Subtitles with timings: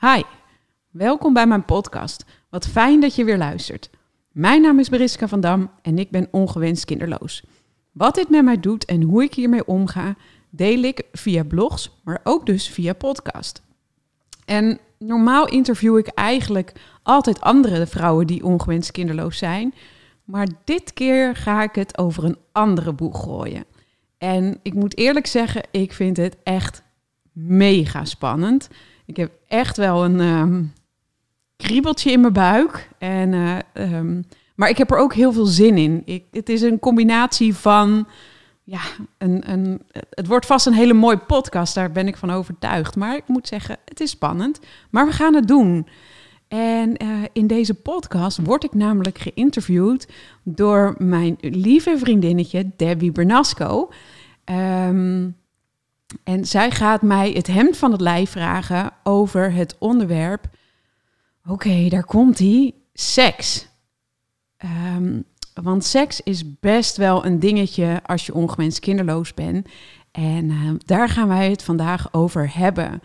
[0.00, 0.22] Hi,
[0.90, 2.24] welkom bij mijn podcast.
[2.50, 3.90] Wat fijn dat je weer luistert.
[4.32, 7.44] Mijn naam is Beriska van Dam en ik ben ongewenst kinderloos.
[7.92, 10.16] Wat dit met mij doet en hoe ik hiermee omga,
[10.50, 13.62] deel ik via blogs, maar ook dus via podcast.
[14.44, 16.72] En normaal interview ik eigenlijk
[17.02, 19.74] altijd andere vrouwen die ongewenst kinderloos zijn.
[20.24, 23.64] Maar dit keer ga ik het over een andere boeg gooien.
[24.18, 26.82] En ik moet eerlijk zeggen, ik vind het echt
[27.32, 28.68] mega spannend.
[29.10, 30.62] Ik heb echt wel een ehm,
[31.56, 32.88] kriebeltje in mijn buik.
[32.98, 34.22] En, eh, ehm,
[34.54, 36.02] maar ik heb er ook heel veel zin in.
[36.04, 38.08] Ik, het is een combinatie van.
[38.62, 38.80] Ja,
[39.18, 42.96] een, een, het wordt vast een hele mooie podcast, daar ben ik van overtuigd.
[42.96, 44.60] Maar ik moet zeggen, het is spannend.
[44.90, 45.86] Maar we gaan het doen.
[46.48, 50.08] En eh, in deze podcast word ik namelijk geïnterviewd
[50.42, 53.90] door mijn lieve vriendinnetje Debbie Bernasco.
[54.44, 55.28] Ehm,
[56.24, 60.44] en zij gaat mij het hemd van het lijf vragen over het onderwerp.
[61.46, 62.74] Oké, daar komt hij.
[62.92, 63.68] Seks.
[64.56, 65.20] Ehm,
[65.54, 69.68] want seks is best wel een dingetje als je ongewenst kinderloos bent.
[70.10, 73.02] En ehm, daar gaan wij het vandaag over hebben.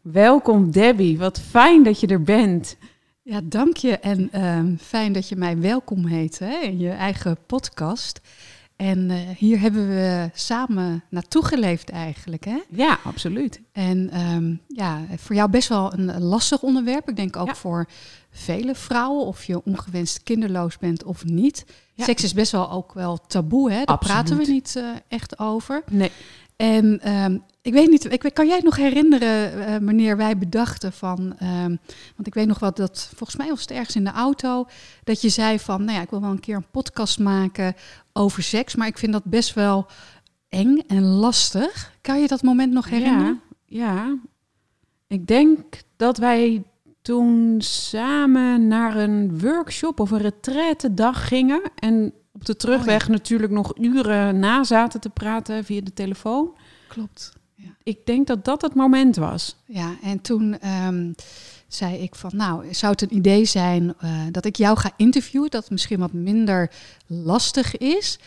[0.00, 2.76] Welkom Debbie, wat fijn dat je er bent.
[3.22, 8.20] Ja, dank je en ehm, fijn dat je mij welkom heet in je eigen podcast.
[8.76, 12.44] En uh, hier hebben we samen naartoe geleefd eigenlijk.
[12.44, 12.58] Hè?
[12.68, 13.60] Ja, absoluut.
[13.72, 17.08] En um, ja, voor jou best wel een lastig onderwerp.
[17.08, 17.54] Ik denk ook ja.
[17.54, 17.88] voor
[18.30, 21.64] vele vrouwen, of je ongewenst kinderloos bent of niet.
[21.94, 22.04] Ja.
[22.04, 23.76] Seks is best wel ook wel taboe, hè?
[23.76, 24.24] daar absoluut.
[24.24, 25.82] praten we niet uh, echt over.
[25.90, 26.10] Nee.
[26.56, 30.92] En um, ik weet niet, ik, kan jij het nog herinneren uh, wanneer wij bedachten
[30.92, 31.78] van, um,
[32.16, 34.66] want ik weet nog wel dat, volgens mij was het ergens in de auto,
[35.04, 37.74] dat je zei van, nou ja, ik wil wel een keer een podcast maken
[38.12, 39.86] over seks, maar ik vind dat best wel
[40.48, 41.92] eng en lastig.
[42.00, 43.40] Kan je dat moment nog herinneren?
[43.64, 44.16] Ja, ja.
[45.06, 45.64] ik denk
[45.96, 46.62] dat wij
[47.02, 53.06] toen samen naar een workshop of een retraite dag gingen en op de terugweg oh,
[53.06, 53.12] ja.
[53.12, 56.56] natuurlijk nog uren na zaten te praten via de telefoon.
[56.88, 57.34] Klopt.
[57.82, 59.56] Ik denk dat dat het moment was.
[59.66, 61.14] Ja, en toen um,
[61.68, 65.50] zei ik van, nou, zou het een idee zijn uh, dat ik jou ga interviewen,
[65.50, 66.70] dat het misschien wat minder
[67.06, 68.18] lastig is.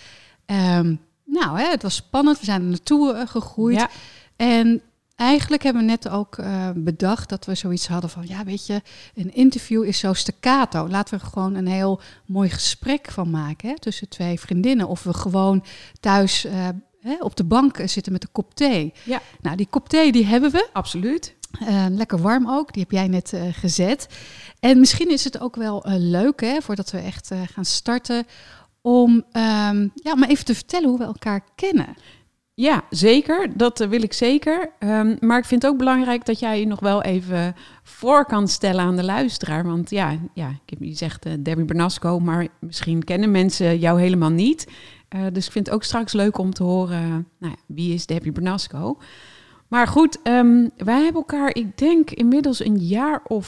[0.45, 3.77] Um, nou, hè, het was spannend, we zijn er naartoe uh, gegroeid.
[3.77, 3.89] Ja.
[4.35, 4.81] En
[5.15, 8.81] eigenlijk hebben we net ook uh, bedacht dat we zoiets hadden van, ja, weet je,
[9.15, 10.87] een interview is zo staccato.
[10.87, 14.87] Laten we er gewoon een heel mooi gesprek van maken hè, tussen twee vriendinnen.
[14.87, 15.63] Of we gewoon
[15.99, 16.47] thuis
[17.01, 18.93] hè, op de bank zitten met een kop thee.
[19.03, 19.21] Ja.
[19.41, 20.69] Nou, die kop thee die hebben we.
[20.73, 21.35] Absoluut.
[21.61, 24.07] Uh, lekker warm ook, die heb jij net gezet.
[24.59, 28.25] En misschien is het ook wel leuk, hè, voordat we echt gaan starten,
[28.81, 31.95] om um, ja, maar even te vertellen hoe we elkaar kennen.
[32.53, 33.57] Ja, zeker.
[33.57, 34.71] Dat wil ik zeker.
[34.79, 38.47] Um, maar ik vind het ook belangrijk dat jij je nog wel even voor kan
[38.47, 39.65] stellen aan de luisteraar.
[39.65, 43.99] Want ja, ja ik heb je zegt uh, Debbie Bernasco, maar misschien kennen mensen jou
[43.99, 44.67] helemaal niet.
[45.15, 48.05] Uh, dus ik vind het ook straks leuk om te horen, nou ja, wie is
[48.05, 48.97] Debbie Bernasco?
[49.67, 53.47] Maar goed, um, wij hebben elkaar, ik denk inmiddels een jaar of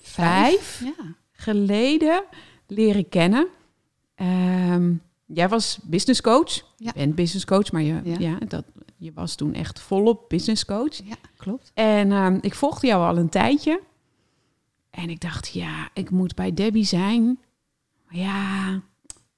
[0.00, 1.04] vijf, vijf ja.
[1.32, 2.24] geleden
[2.66, 3.46] leren kennen.
[4.16, 6.54] Um, Jij was business coach.
[6.54, 6.64] Ja.
[6.76, 8.18] Je bent business coach, maar je, ja.
[8.18, 8.38] ja.
[8.48, 8.64] dat,
[8.96, 10.96] je was toen echt volop business coach.
[11.04, 11.70] Ja, klopt.
[11.74, 13.80] En uh, ik volgde jou al een tijdje.
[14.90, 17.38] En ik dacht, ja, ik moet bij Debbie zijn.
[18.06, 18.80] Maar ja,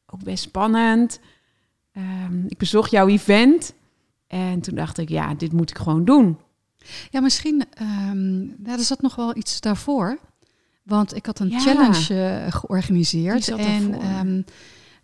[0.07, 1.21] ook best spannend.
[1.99, 3.75] Um, ik bezocht jouw event.
[4.27, 6.39] En toen dacht ik, ja, dit moet ik gewoon doen.
[7.11, 7.65] Ja, misschien,
[8.11, 10.19] um, nou, er zat nog wel iets daarvoor.
[10.83, 11.59] Want ik had een ja.
[11.59, 13.49] challenge uh, georganiseerd.
[13.49, 14.45] en um,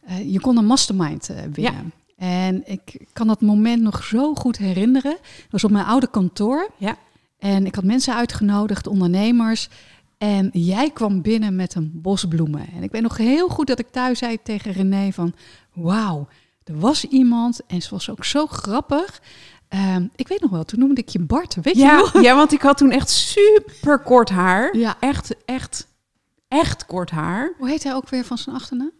[0.08, 1.92] uh, je kon een mastermind uh, winnen.
[2.16, 2.46] Ja.
[2.46, 5.16] En ik kan dat moment nog zo goed herinneren.
[5.20, 6.70] Dat was op mijn oude kantoor.
[6.76, 6.96] Ja.
[7.38, 9.68] En ik had mensen uitgenodigd, ondernemers.
[10.18, 12.66] En jij kwam binnen met een bos bloemen.
[12.74, 15.34] En ik weet nog heel goed dat ik thuis zei tegen René van...
[15.72, 16.28] Wauw,
[16.64, 19.20] er was iemand en ze was ook zo grappig.
[19.68, 22.22] Um, ik weet nog wel, toen noemde ik je Bart, weet ja, je nog?
[22.22, 24.76] Ja, want ik had toen echt super kort haar.
[24.76, 24.96] Ja.
[25.00, 25.86] Echt, echt,
[26.48, 27.54] echt kort haar.
[27.58, 28.92] Hoe heet hij ook weer van zijn achternaam?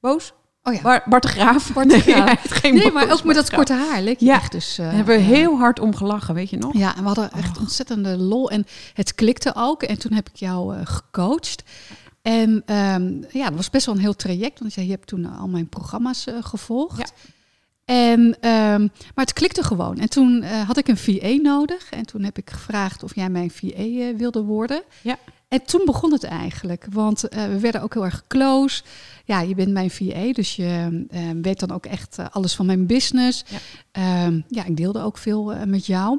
[0.00, 0.32] Boos?
[0.62, 0.80] Oh ja.
[0.82, 1.72] Bart, Bart de Graaf.
[1.72, 2.26] Bart de Graaf.
[2.26, 4.34] Nee, geen nee maar ook met dat korte haar leek je ja.
[4.34, 4.78] echt dus...
[4.78, 6.76] Uh, hebben we heel hard om gelachen, weet je nog?
[6.76, 7.62] Ja, en we hadden echt oh.
[7.62, 8.50] ontzettende lol.
[8.50, 9.82] En het klikte ook.
[9.82, 11.62] En toen heb ik jou uh, gecoacht.
[12.26, 14.60] En um, ja, dat was best wel een heel traject.
[14.60, 16.98] Want je hebt toen al mijn programma's uh, gevolgd.
[16.98, 17.32] Ja.
[17.84, 19.98] En, um, maar het klikte gewoon.
[19.98, 21.90] En toen had ik een VA nodig.
[21.90, 24.82] En toen heb ik gevraagd of jij mijn VA wilde worden.
[25.02, 25.18] Ja.
[25.48, 28.82] En toen begon het eigenlijk, want uh, we werden ook heel erg close.
[29.24, 32.66] Ja, je bent mijn VA, dus je uh, weet dan ook echt uh, alles van
[32.66, 33.44] mijn business.
[33.92, 36.18] Ja, ja ik deelde ook veel met jou.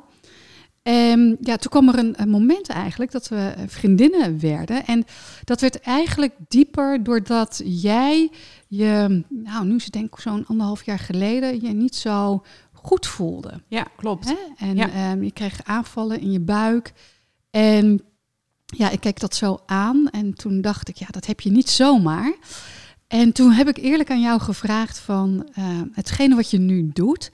[0.88, 4.86] En ja, toen kwam er een, een moment eigenlijk dat we vriendinnen werden.
[4.86, 5.04] En
[5.44, 8.30] dat werd eigenlijk dieper doordat jij
[8.68, 12.44] je, nou nu is het denk ik zo'n anderhalf jaar geleden, je niet zo
[12.74, 13.62] goed voelde.
[13.68, 14.28] Ja, klopt.
[14.28, 14.36] Hè?
[14.57, 14.89] En Ja.
[14.92, 16.94] ehm, je kreeg aanvallen in je buik.
[17.50, 18.01] En
[18.66, 21.69] ja, ik keek dat zo aan en toen dacht ik, ja, dat heb je niet
[21.69, 22.33] zomaar.
[23.07, 27.31] En toen heb ik eerlijk aan jou gevraagd van ehm, hetgene wat je nu doet.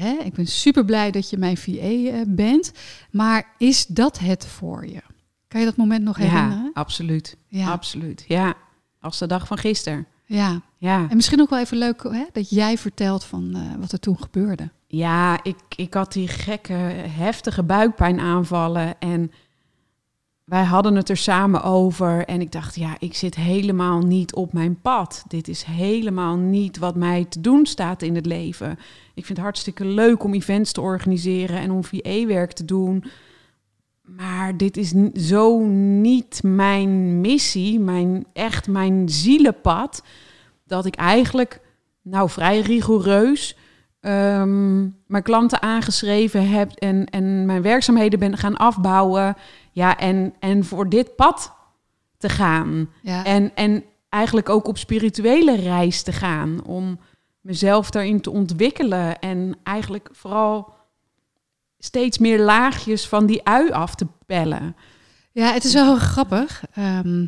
[0.00, 2.72] Hè, ik ben super blij dat je mijn VA eh, bent,
[3.10, 5.00] maar is dat het voor je?
[5.48, 6.70] Kan je dat moment nog Ja, herinneren?
[6.74, 7.36] absoluut.
[7.48, 8.24] Ja, Absoluut.
[8.28, 8.54] Ja,
[9.00, 10.06] als de dag van gisteren.
[10.24, 10.60] ja.
[10.80, 14.00] Ja, En misschien ook wel even leuk hè, dat jij vertelt van eh, wat er
[14.00, 14.70] toen gebeurde.
[14.86, 19.32] ja ik, ik had die gekke, heftige buikpijnaanvallen en
[20.48, 22.24] wij hadden het er samen over.
[22.24, 25.24] En ik dacht, ja, ik zit helemaal niet op mijn pad.
[25.26, 28.70] Dit is helemaal niet wat mij te doen staat in het leven.
[29.14, 33.04] Ik vind het hartstikke leuk om events te organiseren en om VA-werk te doen.
[34.02, 35.58] Maar dit is zo
[36.00, 40.02] niet mijn missie, mijn, echt mijn zielenpad,
[40.66, 41.60] dat ik eigenlijk,
[42.02, 43.56] nou vrij rigoureus,
[44.00, 49.36] ehm, mijn klanten aangeschreven heb en, en mijn werkzaamheden ben gaan afbouwen.
[49.72, 51.52] Ja, en, en voor dit pad
[52.16, 52.90] te gaan.
[53.02, 56.64] Ja, En, en eigenlijk ook op spirituele reis te gaan.
[56.64, 56.98] Om
[57.40, 59.18] mezelf daarin te ontwikkelen.
[59.18, 60.72] En eigenlijk vooral
[61.78, 64.76] steeds meer laagjes van die ui af te pellen.
[65.32, 66.62] Ja, het is wel heel grappig.
[66.72, 67.26] Ehm,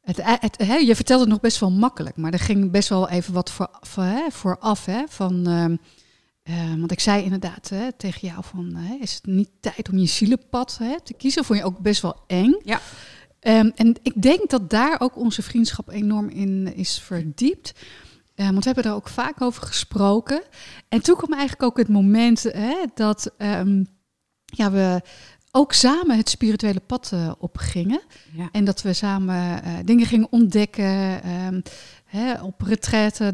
[0.00, 3.08] het, het, hè, je vertelt het nog best wel makkelijk, maar er ging best wel
[3.08, 4.84] even wat voor, voor, hè, vooraf.
[4.84, 5.76] Hè, van, ehm,
[6.50, 9.98] eh, want ik zei inderdaad hè, tegen jou van, hè, is het niet tijd om
[9.98, 11.44] je zielenpad hè, te kiezen?
[11.44, 12.60] Vond je ook best wel eng.
[12.64, 12.80] Ja.
[13.40, 17.72] Ehm, en ik denk dat daar ook onze vriendschap enorm in is verdiept.
[18.34, 20.42] Eh, want we hebben er ook vaak over gesproken.
[20.88, 23.84] En toen kwam eigenlijk ook het moment hè, dat ehm,
[24.44, 25.00] ja, we
[25.50, 28.00] ook samen het spirituele pad eh, opgingen.
[28.32, 28.48] Ja.
[28.52, 31.22] En dat we samen eh, dingen gingen ontdekken.
[31.22, 31.60] ehm,
[32.10, 32.62] hè, op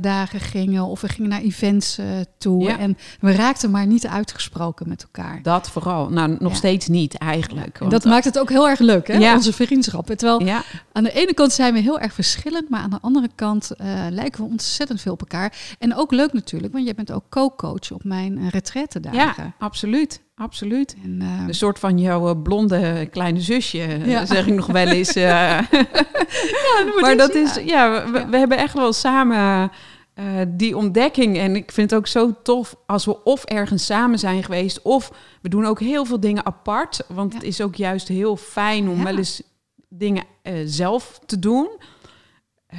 [0.00, 2.06] dagen gingen of we gingen naar events eh,
[2.38, 2.62] toe.
[2.62, 2.78] Ja.
[2.78, 5.42] En we raakten maar niet uitgesproken met elkaar.
[5.42, 6.08] Dat vooral.
[6.08, 6.56] Nou, nog Ja.
[6.58, 7.78] steeds niet eigenlijk.
[7.78, 9.14] Want- dat maakt het ook heel erg leuk, hè?
[9.16, 9.34] Ja.
[9.34, 10.06] onze vriendschap.
[10.06, 10.62] Terwijl
[10.92, 13.86] aan de ene kant zijn we heel erg verschillend, maar aan de andere kant eh,
[14.10, 15.52] lijken we ontzettend veel op elkaar.
[15.78, 19.18] En ook leuk natuurlijk, want jij bent ook co-coach op mijn uh, retraitedagen.
[19.44, 20.24] ja, absoluut.
[20.38, 20.96] Absoluut.
[21.04, 24.26] En, eh, Een soort van jouw eh, blonde kleine zusje, eh, Ja.
[24.26, 25.14] zeg ik nog wel eens.
[25.14, 25.24] eh.
[25.70, 28.28] maar maar dit- dat is, ja, we, Ja.
[28.28, 29.70] we hebben echt wel samen
[30.48, 31.38] die ontdekking.
[31.38, 35.10] En ik vind het ook zo tof als we of ergens samen zijn geweest, of
[35.42, 37.00] we doen ook heel veel dingen apart.
[37.08, 37.38] Want Ja.
[37.38, 39.04] het is ook juist heel fijn om Ja.
[39.04, 39.42] wel eens
[39.88, 40.24] dingen
[40.64, 41.68] zelf te doen.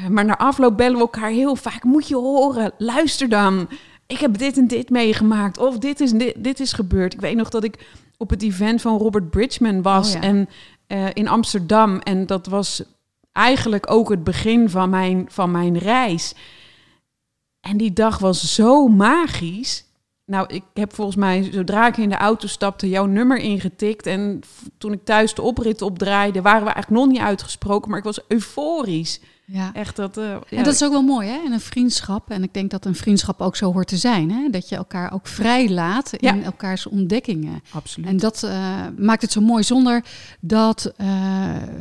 [0.09, 1.83] Maar na afloop bellen we elkaar heel vaak.
[1.83, 3.69] Moet je horen, luister dan.
[4.07, 5.57] Ik heb dit en dit meegemaakt.
[5.57, 7.13] Of dit is, dit, dit is gebeurd.
[7.13, 7.87] Ik weet nog dat ik
[8.17, 10.07] op het event van Robert Bridgman was.
[10.07, 10.21] Oh ja.
[10.21, 10.49] En
[10.87, 11.99] eh, in Amsterdam.
[11.99, 12.83] En dat was
[13.31, 16.33] eigenlijk ook het begin van mijn, van mijn reis.
[17.59, 19.85] En die dag was zo magisch.
[20.25, 24.05] Nou, ik heb volgens mij, zodra ik in de auto stapte, jouw nummer ingetikt.
[24.05, 24.41] En
[24.77, 27.89] toen ik thuis de oprit opdraaide, waren we eigenlijk nog niet uitgesproken.
[27.89, 29.19] Maar ik was euforisch.
[29.49, 29.69] Ja.
[29.73, 30.17] Echt dat...
[30.17, 31.37] eh, ja, En dat is ook wel mooi, hè?
[31.45, 32.29] In een vriendschap.
[32.29, 34.49] En ik denk dat een vriendschap ook zo hoort te zijn, hè?
[34.49, 36.43] Dat je elkaar ook vrij laat in Ja.
[36.43, 37.61] elkaars ontdekkingen.
[37.71, 38.07] absoluut.
[38.09, 40.03] En dat eh, maakt het zo mooi zonder
[40.39, 41.07] dat eh,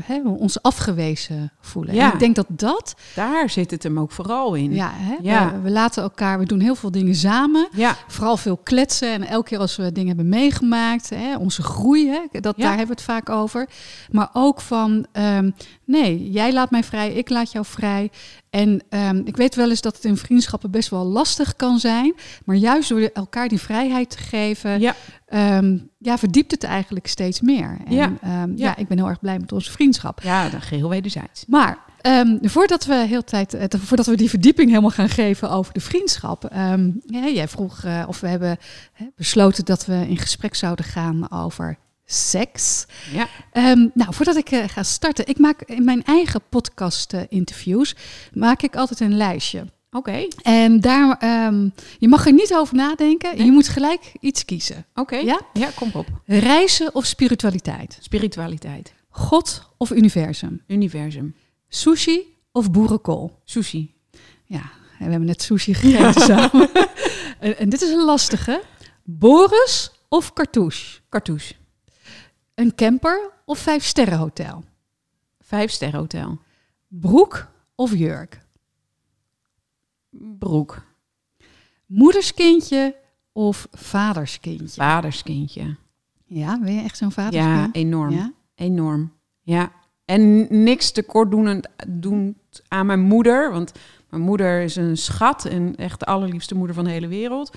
[0.02, 1.94] hè, we ons afgewezen voelen.
[1.94, 2.06] Ja.
[2.06, 4.72] En ik denk dat dat, Daar zit het hem ook vooral in.
[4.74, 5.52] ja, hè, Ja.
[5.52, 7.68] We, we laten elkaar, we doen heel veel dingen samen.
[7.72, 12.08] Ja, Vooral veel kletsen en elke keer als we dingen hebben meegemaakt, hè, onze groei,
[12.08, 13.68] hè, dat, daar hebben we het vaak over.
[14.10, 15.50] Maar ook van, ehm,
[15.86, 18.10] nee, jij laat mij vrij, ik laat jou vrij.
[18.50, 22.14] En ehm, ik weet wel eens dat het in vriendschappen best wel lastig kan zijn.
[22.44, 24.94] Maar juist door elkaar die vrijheid te geven, ja,
[25.26, 27.78] ehm, ja, verdiept het eigenlijk steeds meer.
[27.86, 28.12] En, Ja.
[28.22, 28.54] ehm, ja.
[28.56, 28.76] Ja.
[28.76, 30.20] ik ben heel erg blij met onze vriendschap.
[30.22, 31.44] ja, dan geheel wederzijds.
[31.46, 31.78] Maar
[32.42, 36.48] voordat we heel tijd, eh, voordat we die verdieping helemaal gaan geven over de vriendschap,
[37.06, 38.56] jij vroeg eh, of we hebben
[39.16, 42.86] besloten dat we in gesprek zouden gaan over seks.
[43.12, 47.20] Ja, Ehm, nou, voordat ik eh, ga starten, ik maak in mijn eigen podcast eh,
[47.28, 47.94] interviews
[48.32, 49.66] maak ik altijd een lijstje.
[49.90, 50.26] oké.
[50.42, 53.36] En daar, ehm, je mag er niet over nadenken.
[53.36, 53.46] Nee.
[53.46, 54.86] Je moet gelijk iets kiezen.
[54.94, 55.16] Oké.
[55.16, 55.40] Ja?
[55.52, 56.06] ja, kom op.
[56.26, 57.98] Reizen of spiritualiteit?
[58.00, 58.92] Spiritualiteit.
[59.08, 60.62] God of universum?
[60.66, 61.34] Universum.
[61.68, 62.20] Sushi
[62.52, 63.40] of boerenkool?
[63.44, 63.94] Sushi.
[64.44, 64.62] Ja,
[64.98, 66.68] we hebben net sushi gegeten samen.
[67.40, 68.62] En, en dit is een lastige.
[69.04, 71.00] Boris of cartouche?
[71.08, 71.54] Cartouche.
[72.56, 74.64] Een camper of vijf sterren hotel?
[75.40, 76.38] Vijf sterren hotel.
[76.88, 78.40] Broek of jurk?
[80.38, 80.84] Broek.
[81.86, 82.96] Moederskindje
[83.32, 84.82] of vaderskindje?
[84.82, 85.76] Vaderskindje.
[86.24, 87.40] Ja, ben je echt zo'n vader?
[87.40, 88.10] Ja, enorm.
[88.10, 88.32] Ja?
[88.54, 89.12] Enorm.
[89.40, 89.72] Ja.
[90.04, 91.30] En niks tekort
[91.86, 93.50] doen aan mijn moeder.
[93.50, 93.72] Want
[94.10, 97.56] mijn moeder is een schat en echt de allerliefste moeder van de hele wereld.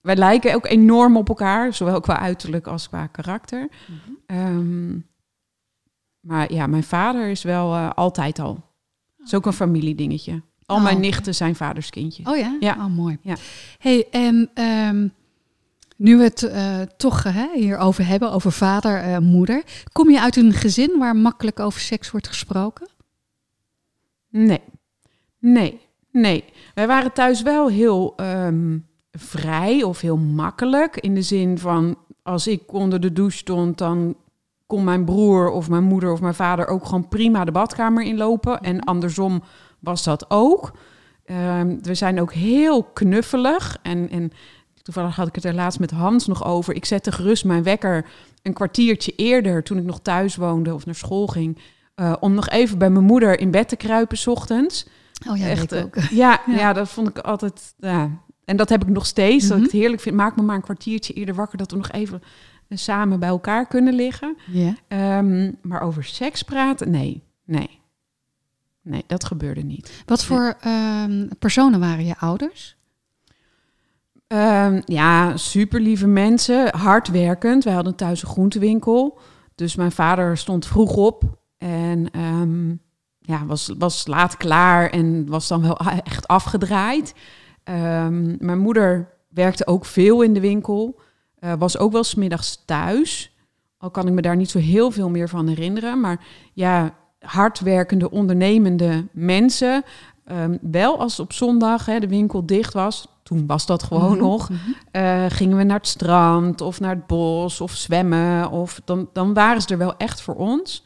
[0.00, 3.68] Wij lijken ook enorm op elkaar, zowel qua uiterlijk als qua karakter.
[3.86, 3.98] Mhm.
[4.26, 4.98] Ehm,
[6.20, 8.64] maar ja, mijn vader is wel eh, altijd al.
[9.16, 10.42] Het is ook een familiedingetje.
[10.66, 11.04] Al Oh, mijn oké.
[11.04, 12.26] nichten zijn vaders kindjes.
[12.26, 12.56] Oh ja?
[12.60, 12.74] Ja.
[12.78, 13.18] Oh, mooi.
[13.22, 13.36] Ja.
[13.78, 15.08] hey, en ehm,
[15.96, 19.62] nu we het eh, toch uh, hierover hebben, over vader, uh, moeder.
[19.92, 22.88] Kom je uit een gezin waar makkelijk over seks wordt gesproken?
[24.30, 24.62] Nee,
[25.38, 25.80] nee,
[26.12, 26.44] nee.
[26.74, 30.96] Wij waren thuis wel heel um, vrij of heel makkelijk.
[30.96, 34.16] In de zin van, als ik onder de douche stond, dan
[34.66, 38.60] kon mijn broer of mijn moeder of mijn vader ook gewoon prima de badkamer inlopen.
[38.60, 39.42] En andersom
[39.78, 40.72] was dat ook.
[41.30, 43.78] Um, we zijn ook heel knuffelig.
[43.82, 44.32] En, en
[44.82, 46.74] toevallig had ik het er laatst met Hans nog over.
[46.74, 48.06] Ik zette gerust mijn wekker
[48.42, 51.58] een kwartiertje eerder, toen ik nog thuis woonde of naar school ging.
[51.96, 54.86] Uh, om nog even bij mijn moeder in bed te kruipen, s ochtends.
[55.28, 55.96] Oh ja, Echt, ook.
[55.96, 56.10] Ja,
[56.46, 56.72] ja, ja.
[56.72, 57.74] dat vond ik altijd.
[57.78, 58.10] Ja.
[58.48, 59.44] En dat heb ik nog steeds.
[59.44, 59.58] Mm -hmm.
[59.58, 60.16] Dat ik het heerlijk vind.
[60.16, 62.22] Maak me maar een kwartiertje eerder wakker, dat we nog even
[62.68, 64.36] samen bij elkaar kunnen liggen.
[64.46, 65.18] Yeah.
[65.18, 67.80] Um, maar over seks praten, nee, nee.
[68.82, 70.02] Nee, dat gebeurde niet.
[70.06, 72.76] Wat voor um, personen waren je ouders?
[74.26, 77.64] Um, ja, super lieve mensen, hardwerkend.
[77.64, 79.18] Wij hadden thuis een groentewinkel.
[79.54, 82.80] Dus mijn vader stond vroeg op en um,
[83.20, 87.14] ja, was, was laat klaar en was dan wel echt afgedraaid.
[87.70, 91.00] Um, mijn moeder werkte ook veel in de winkel,
[91.40, 93.36] uh, was ook wel smiddags thuis.
[93.78, 96.00] Al kan ik me daar niet zo heel veel meer van herinneren.
[96.00, 99.84] Maar ja, hardwerkende, ondernemende mensen.
[100.32, 104.20] Um, wel als op zondag hè, de winkel dicht was, toen was dat gewoon Mhm,
[104.20, 104.48] nog.
[104.92, 108.50] Uh, gingen we naar het strand of naar het bos of zwemmen.
[108.50, 110.84] Of dan, dan waren ze er wel echt voor ons.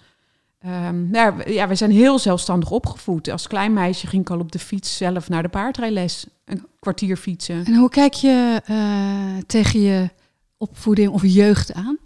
[0.66, 3.28] Um, ja, we, ja, we zijn heel zelfstandig opgevoed.
[3.30, 6.26] Als klein meisje ging ik al op de fiets zelf naar de paardrijles.
[6.44, 7.64] Een kwartier fietsen.
[7.64, 10.10] En hoe kijk je uh, tegen je
[10.56, 11.98] opvoeding of jeugd aan?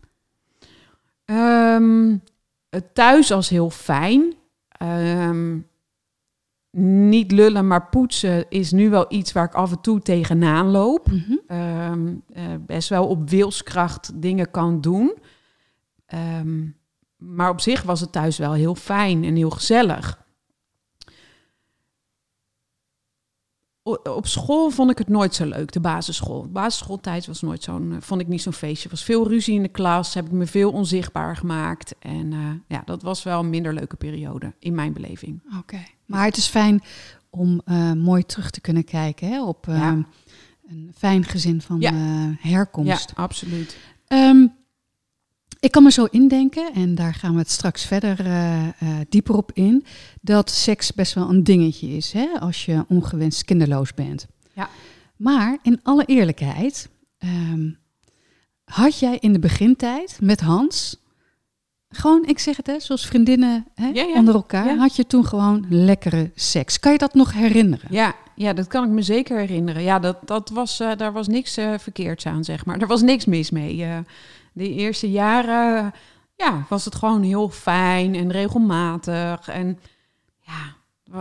[1.24, 2.22] Um,
[2.92, 4.34] thuis als heel fijn.
[4.82, 5.66] Um,
[6.78, 11.06] niet lullen, maar poetsen is nu wel iets waar ik af en toe tegenaan loop.
[11.06, 11.16] Mhm.
[11.16, 11.58] Mm -hmm.
[11.58, 15.14] um, uh, best wel op wilskracht dingen kan doen.
[16.38, 16.76] Um,
[17.16, 20.24] maar op zich was het thuis wel heel fijn en heel gezellig.
[24.04, 26.42] Op school vond ik het nooit zo leuk, de basisschool.
[26.42, 28.84] De basisschooltijd was nooit zo'n, vond ik niet zo'n feestje.
[28.84, 31.94] Er was veel ruzie in de klas, heb ik me veel onzichtbaar gemaakt.
[31.98, 35.40] En uh, ja, dat was wel een minder leuke periode in mijn beleving.
[35.46, 35.86] Oké, okay.
[36.06, 36.82] maar het is fijn
[37.30, 40.06] om uh, mooi terug te kunnen kijken hè, op uh, ja.
[40.68, 41.92] een fijn gezin van ja.
[42.38, 43.12] herkomst.
[43.16, 43.76] Ja, absoluut.
[44.08, 44.54] Um,
[45.66, 48.70] ik kan me zo indenken, en daar gaan we het straks verder uh, uh,
[49.08, 49.84] dieper op in,
[50.20, 54.26] dat seks best wel een dingetje is hè, als je ongewenst kinderloos bent.
[54.52, 54.68] Ja.
[55.16, 57.78] Maar in alle eerlijkheid, um,
[58.64, 61.02] had jij in de begintijd met Hans,
[61.88, 64.14] gewoon, ik zeg het hè, zoals vriendinnen hè, ja, ja.
[64.14, 64.76] onder elkaar, Ja.
[64.76, 66.80] had je toen gewoon lekkere seks.
[66.80, 67.88] Kan je dat nog herinneren?
[67.90, 69.82] Ja, ja, dat kan ik me zeker herinneren.
[69.82, 72.80] Ja, dat, dat was, uh, daar was niks verkeerds aan, zeg maar.
[72.80, 73.84] Er was niks mis mee.
[74.56, 75.92] De eerste jaren
[76.34, 79.48] ja, was het gewoon heel fijn en regelmatig.
[79.48, 79.78] En
[80.40, 80.74] ja,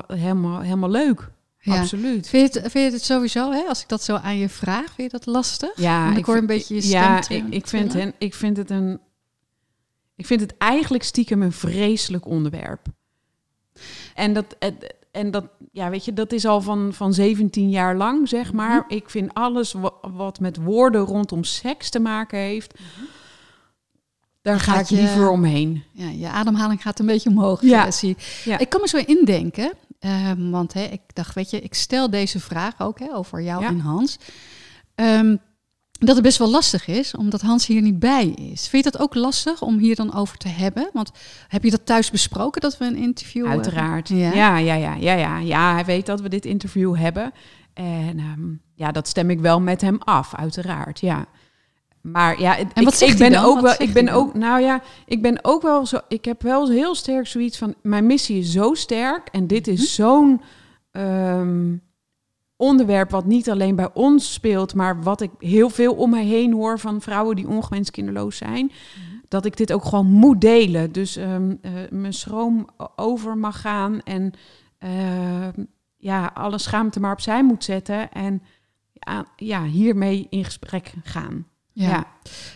[0.07, 1.29] helemaal, helemaal leuk.
[1.59, 1.79] Ja.
[1.79, 2.27] Absoluut.
[2.27, 4.85] Vind je, het, vind je het sowieso, hè, als ik dat zo aan je vraag,
[4.93, 5.71] vind je dat lastig?
[5.75, 8.57] Ja, ik, ik hoor een beetje je stem Ja, ik, ik, vind hen, ik vind
[8.57, 8.99] het een.
[10.15, 12.85] Ik vind het eigenlijk stiekem een vreselijk onderwerp.
[14.13, 14.55] En dat,
[15.11, 18.83] en dat, ja, weet je, dat is al van, van 17 jaar lang, zeg maar.
[18.83, 18.93] Mhm.
[18.93, 22.79] Ik vind alles wa- wat met woorden rondom seks te maken heeft,
[24.45, 25.83] daar ga ik je- liever omheen.
[25.91, 27.61] Ja, je ademhaling gaat een beetje omhoog.
[27.61, 27.91] Ja.
[27.91, 28.17] zie.
[28.43, 28.57] Ja.
[28.57, 32.39] Ik kan me zo indenken, ehm, want hè, ik dacht, weet je, ik stel deze
[32.39, 33.67] vraag ook hè, over jou Ja.
[33.67, 34.17] en Hans.
[34.95, 35.35] Ehm,
[35.91, 38.67] dat het best wel lastig is, omdat Hans hier niet bij is.
[38.67, 40.89] Vind je dat ook lastig om hier dan over te hebben?
[40.93, 41.11] Want
[41.47, 43.45] heb je dat thuis besproken, dat we een interview...
[43.45, 44.09] eh, Uiteraard.
[44.09, 44.15] Ja.
[44.33, 44.57] Ja.
[44.57, 45.73] Ja, ja, ja, ja, ja.
[45.73, 47.31] hij weet dat we dit interview hebben.
[47.73, 48.41] En ehm,
[48.75, 50.99] ja, dat stem ik wel met hem af, uiteraard.
[50.99, 51.25] Ja.
[52.11, 53.45] Maar ja, En wat ik, ik ben dan?
[53.45, 53.87] ook Wat wel.
[53.87, 54.33] Ik ben ook.
[54.33, 55.99] Nou ja, ik ben ook wel zo.
[56.07, 57.75] Ik heb wel heel sterk zoiets van.
[57.81, 59.27] Mijn missie is zo sterk.
[59.31, 59.87] En dit is Mhm.
[60.07, 60.41] zo'n
[60.91, 61.75] ehm,
[62.55, 66.53] onderwerp wat niet alleen bij ons speelt, maar wat ik heel veel om me heen
[66.53, 68.65] hoor van vrouwen die ongewenst kinderloos zijn.
[68.65, 69.15] Mhm.
[69.27, 70.91] Dat ik dit ook gewoon moet delen.
[70.91, 74.31] Dus ehm, eh, mijn schroom over mag gaan en
[74.77, 75.63] ehm,
[75.97, 78.41] ja, alle schaamte maar opzij moet zetten en
[78.93, 81.45] ja, ja, hiermee in gesprek gaan.
[81.75, 81.89] Ja.
[81.89, 82.07] Ja.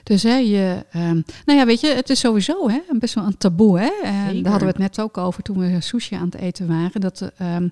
[0.04, 3.38] Dus hè, je, ehm, nou ja, weet je, het is sowieso hè, best wel een
[3.38, 3.80] taboe.
[3.80, 3.92] Hè?
[4.04, 7.02] En daar hadden we het net ook over toen we sushi aan het eten waren.
[7.02, 7.68] Dat ehm,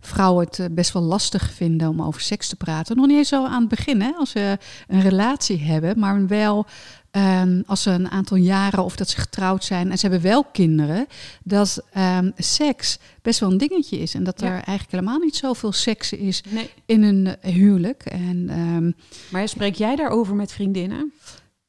[0.00, 2.96] vrouwen het eh, best wel lastig vinden om over seks te praten.
[2.96, 4.58] Nog niet eens zo aan het begin, hè, als ze
[4.88, 6.66] een relatie hebben, maar wel
[7.12, 10.44] ehm, als ze een aantal jaren of dat ze getrouwd zijn en ze hebben wel
[10.44, 11.06] kinderen,
[11.44, 14.14] dat ehm, seks best wel een dingetje is.
[14.14, 14.46] En dat Ja.
[14.46, 16.70] er eigenlijk helemaal niet zoveel seks is Nee.
[16.86, 18.04] in een eh, huwelijk.
[18.04, 18.90] En ehm,
[19.30, 21.12] Maar spreek jij daarover met vriendinnen?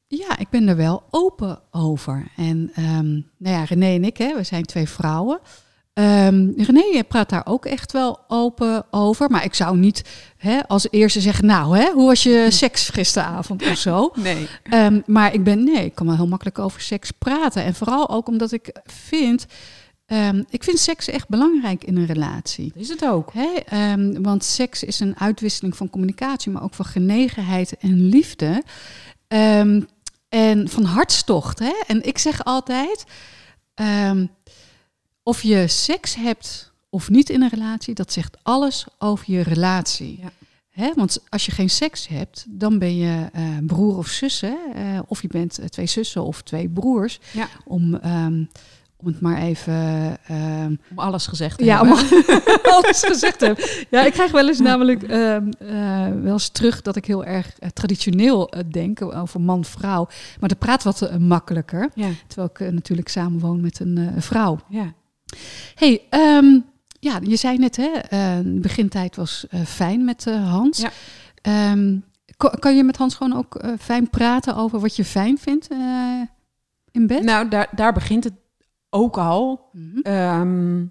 [0.06, 2.26] Ja, ik ben er wel open over.
[2.36, 2.70] En
[3.38, 5.40] nou ja, René en ik, hè, we zijn twee vrouwen.
[5.94, 9.30] Ehm René praat daar ook echt wel open over.
[9.30, 10.02] Maar ik zou niet
[10.36, 14.12] hè, als eerste zeggen, nou, hè, hoe was je seks gisteravond of zo?
[14.22, 14.48] Nee.
[14.62, 17.64] Ehm, maar ik ben, nee, ik kan wel heel makkelijk over seks praten.
[17.64, 19.46] En vooral ook omdat ik vind,
[20.06, 22.72] ehm, ik vind seks echt belangrijk in een relatie.
[22.74, 23.32] Is het ook.
[23.32, 23.82] Hè,
[24.22, 28.62] want seks is een uitwisseling van communicatie, maar ook van genegenheid en liefde.
[30.28, 31.58] En van hartstocht.
[31.58, 31.72] Hè?
[31.86, 33.04] En ik zeg altijd,
[35.24, 40.20] of je seks hebt of niet in een relatie, dat zegt alles over je relatie.
[40.22, 40.30] Ja.
[40.94, 44.40] Want als je geen seks hebt, dan ben je eh, broer of zus.
[44.40, 44.54] Hè?
[44.74, 47.20] Eh, of je bent eh, twee zussen of twee broers.
[47.32, 47.48] Ja.
[47.64, 48.44] Om, ehm,
[48.96, 49.74] om het maar even
[50.26, 51.98] ehm, Om alles gezegd te ja, hebben.
[51.98, 53.86] om alles gezegd heb.
[53.90, 57.58] Ja, ik krijg wel eens namelijk ehm, eh, wel eens terug dat ik heel erg
[57.72, 60.08] traditioneel denk over man-vrouw.
[60.40, 61.90] Maar dat praat wat makkelijker.
[61.94, 62.08] Ja.
[62.26, 64.58] Terwijl ik natuurlijk samenwoon met een vrouw.
[64.68, 64.94] Ja.
[65.74, 66.60] Hey, ehm,
[67.00, 67.90] ja, je zei net, hè,
[68.42, 70.78] de begintijd was eh, fijn met eh, Hans.
[70.78, 70.90] Ja.
[71.42, 71.98] Ehm,
[72.36, 75.68] kan je met Hans gewoon ook fijn praten over wat je fijn vindt
[76.90, 77.22] in bed?
[77.22, 78.34] Nou, daar, daar begint het
[78.90, 79.68] ook al.
[79.72, 79.98] Mhm.
[80.02, 80.84] Ehm,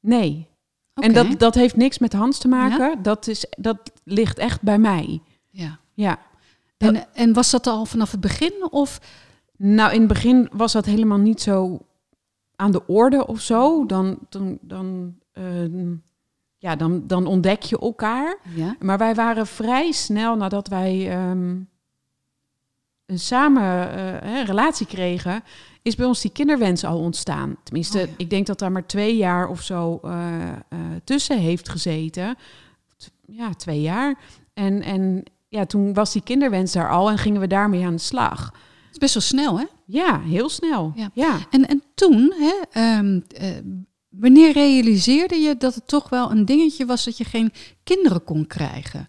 [0.00, 0.48] nee.
[0.94, 3.02] En dat, dat heeft niks met Hans te maken.
[3.02, 5.20] Dat, is, dat ligt echt bij mij.
[5.50, 5.78] ja.
[5.94, 6.18] Ja.
[6.76, 8.52] En, en was dat al vanaf het begin?
[8.70, 9.00] Of
[9.56, 11.80] Nou, in het begin was dat helemaal niet zo
[12.64, 13.86] aan de orde of zo.
[13.86, 15.94] Dan, dan, dan, ehm,
[16.58, 18.38] ja, dan, dan ontdek je elkaar.
[18.54, 18.76] ja?
[18.78, 21.56] Maar wij waren vrij snel nadat wij ehm,
[23.06, 25.42] een samen eh, hè, relatie kregen,
[25.82, 27.56] is bij ons die kinderwens al ontstaan.
[27.62, 28.14] Tenminste, Oh ja.
[28.16, 30.58] ik denk dat daar maar twee jaar of zo eh, eh,
[31.04, 32.36] tussen heeft gezeten.
[33.26, 34.18] Ja, twee jaar.
[34.54, 37.98] En, en ja, toen was die kinderwens daar al en gingen we daarmee aan de
[37.98, 38.52] slag.
[38.94, 39.64] Het is best wel snel, hè?
[39.86, 40.92] Ja, heel snel.
[40.94, 41.10] Ja.
[41.14, 41.38] ja.
[41.50, 43.48] En, en toen, hè, ehm, eh,
[44.08, 47.52] wanneer realiseerde je dat het toch wel een dingetje was dat je geen
[47.84, 49.08] kinderen kon krijgen?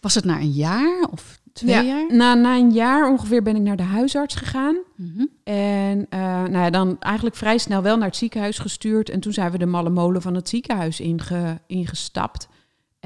[0.00, 2.14] Was het na een jaar of twee Ja, jaar?
[2.14, 4.76] Na, na een jaar ongeveer ben ik naar de huisarts gegaan.
[4.96, 5.24] Mhm.
[5.44, 9.10] En eh, nou ja, dan eigenlijk vrij snel wel naar het ziekenhuis gestuurd.
[9.10, 12.48] En toen zijn we de malle molen van het ziekenhuis inge, ingestapt.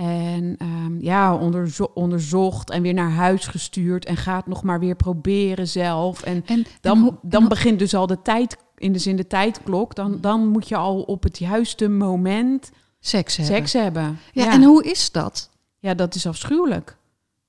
[0.05, 4.05] En ehm, ja, onderzo- onderzocht en weer naar huis gestuurd.
[4.05, 6.23] En gaat nog maar weer proberen zelf.
[6.23, 9.95] En En dan, en dan begint dus al de tijd, in de zin de tijdklok.
[9.95, 13.57] Dan, dan moet je al op het juiste moment seks hebben.
[13.57, 14.19] seks hebben.
[14.33, 15.51] Ja, en hoe is dat?
[15.79, 16.97] Ja, dat is afschuwelijk.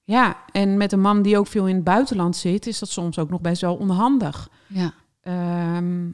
[0.03, 3.19] Ja, en met een man die ook veel in het buitenland zit, is dat soms
[3.19, 4.49] ook nog best wel onhandig.
[4.67, 4.93] Ja.
[5.21, 6.05] Ehm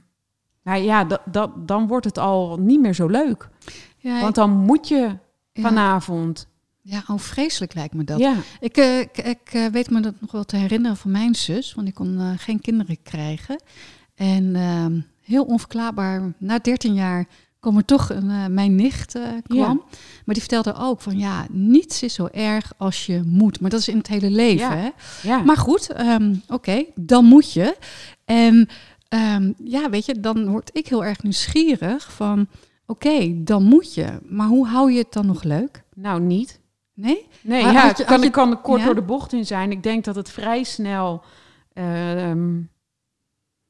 [0.64, 3.50] nou ja, dat, dat, dan wordt het al niet meer zo leuk.
[3.98, 5.18] Ja, Want dan moet je.
[5.62, 6.48] Vanavond.
[6.88, 8.20] Ja, oh, vreselijk lijkt me dat.
[8.20, 11.36] Ja, Ik, eh, ik, ik eh, weet me dat nog wel te herinneren van mijn
[11.36, 13.62] zus, want ik kon eh, geen kinderen krijgen.
[14.16, 17.26] En ehm, heel onverklaarbaar, na 13 jaar
[17.60, 19.84] kwam er toch een, mijn nicht kwam.
[20.26, 23.60] Maar die vertelde ook van ja, niets is zo erg als je moet.
[23.60, 24.58] Maar dat is in het hele leven.
[24.58, 24.76] Ja.
[24.76, 24.90] Hè?
[25.30, 25.44] ja.
[25.44, 27.78] Maar goed, ehm, oké, dan moet je.
[28.26, 28.70] En
[29.08, 32.48] ehm, ja, weet je, dan word ik heel erg nieuwsgierig van
[32.86, 34.20] oké, dan moet je.
[34.26, 35.84] Maar hoe hou je het dan nog leuk?
[35.96, 36.60] nou niet.
[36.94, 37.28] Nee?
[37.42, 38.86] Nee, ja, had kan, je- kan er kort ja?
[38.86, 39.72] door de bocht in zijn.
[39.72, 41.22] Ik denk dat het vrij snel
[41.74, 42.58] ehm,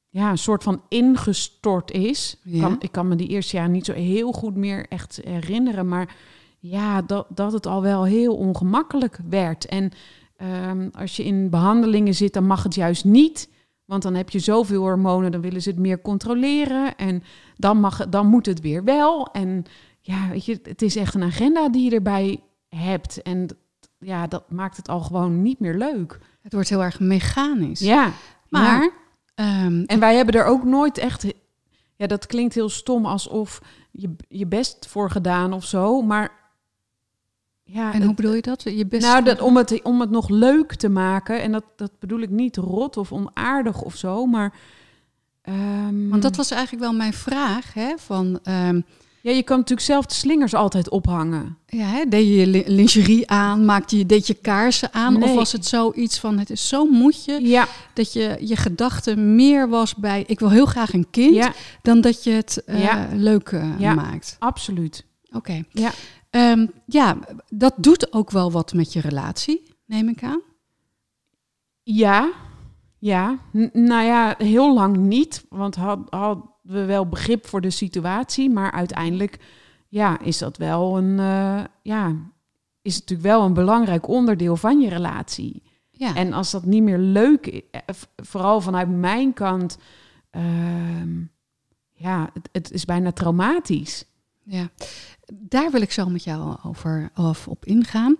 [0.10, 2.39] ja, een soort van ingestort is.
[2.43, 2.62] Ja.
[2.62, 5.88] Kan, ik kan me die eerste jaar niet zo heel goed meer echt herinneren.
[5.88, 6.15] Maar
[6.60, 9.65] ja, dat, dat het al wel heel ongemakkelijk werd.
[9.65, 9.91] En
[10.38, 13.49] ehm, als je in behandelingen zit, dan mag het juist niet.
[13.86, 16.95] Want dan heb je zoveel hormonen, dan willen ze het meer controleren.
[16.95, 17.24] En
[17.56, 19.28] dan, mag, dan moet het weer wel.
[19.32, 19.65] En
[20.02, 23.21] ja, weet je, het is echt een agenda die je erbij hebt.
[23.21, 23.48] En
[24.00, 26.19] ja, dat maakt het al gewoon niet meer leuk.
[26.41, 27.80] Het wordt heel erg mechanisch.
[27.80, 28.12] Ja,
[28.50, 28.91] Maar,
[29.36, 31.26] ehm, En wij hebben er ook nooit echt...
[31.95, 36.02] Ja, dat klinkt heel stom, alsof je je best voor gedaan of zo.
[36.02, 36.32] Maar
[37.65, 38.63] ja, en hoe bedoel je dat?
[38.63, 41.41] Je best nou, dat, om, het, om het nog leuk te maken.
[41.41, 44.54] En dat, dat bedoel ik niet rot of onaardig of zo, maar...
[45.41, 47.73] ehm, Want dat was eigenlijk wel mijn vraag.
[47.73, 48.82] Hè, van, ehm,
[49.21, 51.58] Ja, je kan natuurlijk zelf de slingers altijd ophangen.
[51.67, 52.04] Ja, hè?
[52.10, 55.23] deed je je li- lingerie aan, maakte je, deed je kaarsen aan?
[55.23, 59.69] Of was het zoiets van, het is zo moedje, Ja, dat je je gedachte meer
[59.69, 63.08] was bij, ik wil heel graag een kind, ja dan dat je het eh, Ja.
[63.13, 63.93] leuk eh, Ja.
[63.93, 64.36] maakt.
[64.39, 65.06] absoluut.
[65.32, 65.63] Oké.
[65.71, 65.91] Ja.
[66.36, 67.17] Ehm, ja,
[67.50, 70.41] dat doet ook wel wat met je relatie, neem ik aan.
[71.84, 72.32] Ja,
[73.00, 73.39] ja.
[73.58, 75.45] N- nou ja, heel lang niet.
[75.50, 78.50] Want had, hadden we wel begrip voor de situatie.
[78.50, 79.39] Maar uiteindelijk
[79.88, 82.15] ja, is dat wel een, eh, ja,
[82.82, 85.63] is het natuurlijk wel een belangrijk onderdeel van je relatie.
[85.91, 86.15] Ja.
[86.15, 87.82] En als dat niet meer leuk is, eh,
[88.15, 89.78] vooral vanuit mijn kant,
[90.30, 91.21] ehm,
[91.93, 94.06] ja, het, het is bijna traumatisch.
[94.48, 94.69] Ja,
[95.33, 98.15] daar wil ik zo met jou over of op ingaan.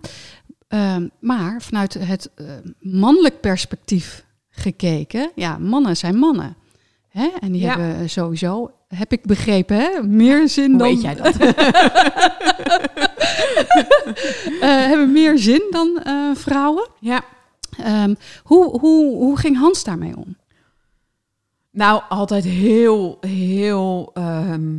[0.68, 2.46] Ehm, maar vanuit het eh,
[2.80, 6.56] mannelijk perspectief gekeken, ja, mannen zijn mannen.
[7.08, 7.28] Hè?
[7.40, 7.78] En die Ja.
[7.78, 10.02] hebben sowieso, heb ik begrepen, hè?
[10.02, 10.88] meer zin Hoe dan.
[10.88, 11.36] weet jij dat?
[14.60, 16.88] Eh, hebben meer zin dan eh, vrouwen.
[17.00, 17.24] ja.
[17.78, 20.36] Ehm, hoe, hoe, hoe ging Hans daarmee om?
[21.70, 24.76] Nou, altijd heel, heel, ehm,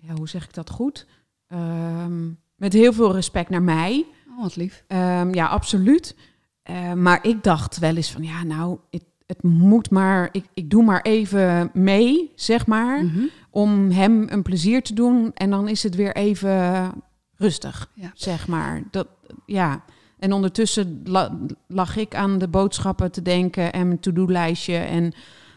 [0.00, 1.06] ja, hoe zeg ik dat goed?
[1.50, 4.06] Ehm, met heel veel respect naar mij.
[4.36, 4.84] Oh, wat lief.
[4.86, 6.16] Ehm, ja, absoluut.
[6.62, 10.70] Eh, maar ik dacht wel eens van, ja, nou, het, het moet maar, ik, ik
[10.70, 13.24] doe maar even mee, zeg maar, Mhm.
[13.50, 15.30] om hem een plezier te doen.
[15.34, 16.90] En dan is het weer even
[17.36, 18.10] rustig, Ja.
[18.14, 18.82] zeg maar.
[18.90, 19.08] Dat,
[19.46, 19.84] ja.
[20.18, 25.12] En ondertussen la- lag ik aan de boodschappen te denken en mijn to-do-lijstje en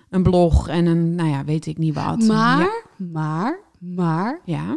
[0.10, 2.17] een blog en een, nou ja, weet ik niet wat.
[2.19, 2.71] Maar, Ja.
[3.12, 4.75] maar, maar, ja.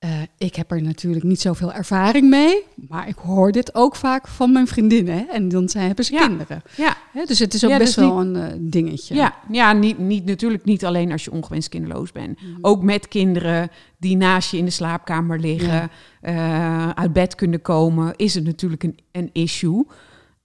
[0.00, 2.62] Eh, ik heb er natuurlijk niet zoveel ervaring mee.
[2.88, 5.14] Maar ik hoor dit ook vaak van mijn vriendinnen.
[5.14, 5.24] Hè?
[5.24, 6.26] En dan zijn, hebben ze Ja.
[6.26, 6.62] kinderen.
[6.76, 7.24] Ja, Hè?
[7.24, 9.14] Dus het is ook Ja, best dus wel een eh, dingetje.
[9.14, 12.42] ja, ja niet, niet, natuurlijk niet alleen als je ongewenst kinderloos bent.
[12.42, 12.58] Mhm.
[12.60, 18.12] Ook met kinderen die naast je in de slaapkamer liggen, eh, uit bed kunnen komen,
[18.16, 19.86] is het natuurlijk een, een issue.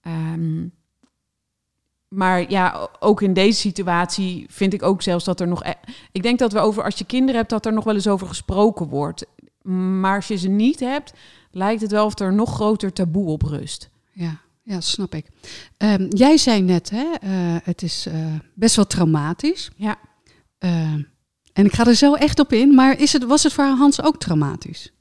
[0.00, 0.66] Ehm,
[2.08, 5.64] maar ja, ook in deze situatie vind ik ook zelfs dat er nog.
[5.64, 5.72] e-
[6.12, 8.26] Ik denk dat we over, als je kinderen hebt, dat er nog wel eens over
[8.26, 9.26] gesproken wordt.
[9.72, 11.12] Maar als je ze niet hebt,
[11.50, 13.90] lijkt het wel of er een nog groter taboe op rust.
[14.12, 15.26] Ja, ja snap ik.
[15.76, 17.30] Ehm, jij zei net, hè, eh,
[17.62, 19.70] het is eh, best wel traumatisch.
[19.76, 19.98] Ja.
[20.58, 21.02] Ehm,
[21.52, 24.02] en ik ga er zo echt op in, maar is het, was het voor Hans
[24.02, 24.92] ook traumatisch?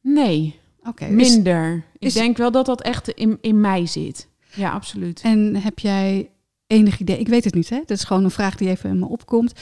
[0.00, 1.06] Nee, Oké.
[1.08, 1.84] minder.
[1.98, 4.28] is- ik denk wel dat dat echt in, in mij zit.
[4.54, 5.20] Ja, absoluut.
[5.20, 6.30] en heb jij
[6.66, 7.18] enig idee?
[7.18, 7.76] Ik weet het niet, hè?
[7.86, 9.52] Dat is gewoon een vraag die even in me opkomt.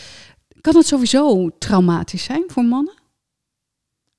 [0.61, 2.94] Kan het sowieso traumatisch zijn voor mannen?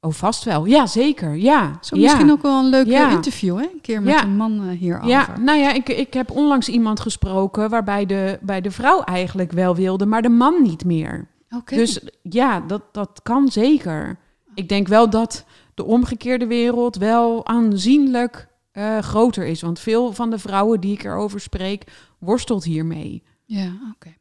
[0.05, 0.65] Oh, vast wel.
[0.65, 1.35] Ja, zeker.
[1.35, 1.77] Ja.
[1.81, 2.01] Zo ja.
[2.01, 3.07] misschien ook wel een leuk Ja.
[3.07, 3.63] eh, interview, hè?
[3.63, 4.23] Een keer met Ja.
[4.23, 5.09] een man eh, hierover.
[5.09, 9.51] Ja, nou ja, ik, ik heb onlangs iemand gesproken waarbij de, bij de vrouw eigenlijk
[9.51, 11.27] wel wilde, maar de man niet meer.
[11.49, 11.75] Oké.
[11.75, 14.17] Dus ja, dat, dat kan zeker.
[14.53, 19.61] Ik denk wel dat de omgekeerde wereld wel aanzienlijk eh, groter is.
[19.61, 21.83] Want veel van de vrouwen die ik erover spreek,
[22.19, 23.23] worstelt hiermee.
[23.45, 24.13] Ja, oké.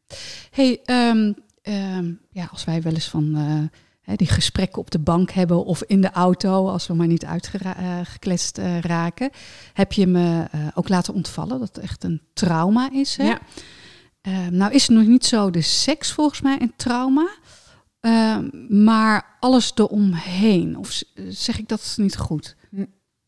[0.51, 3.35] Hey, ehm, ehm, ja, als wij wel eens van
[4.03, 7.25] hè, die gesprekken op de bank hebben of in de auto, als we maar niet
[7.25, 9.29] uitgekletst eh, raken,
[9.73, 13.17] heb je me eh, ook laten ontvallen dat het echt een trauma is.
[13.17, 13.23] Hè?
[13.23, 13.39] Ja.
[14.21, 17.27] Ehm, nou is het nog niet zo de seks volgens mij een trauma,
[17.99, 18.49] ehm,
[18.83, 20.77] maar alles eromheen.
[20.77, 22.55] Of zeg ik dat niet goed?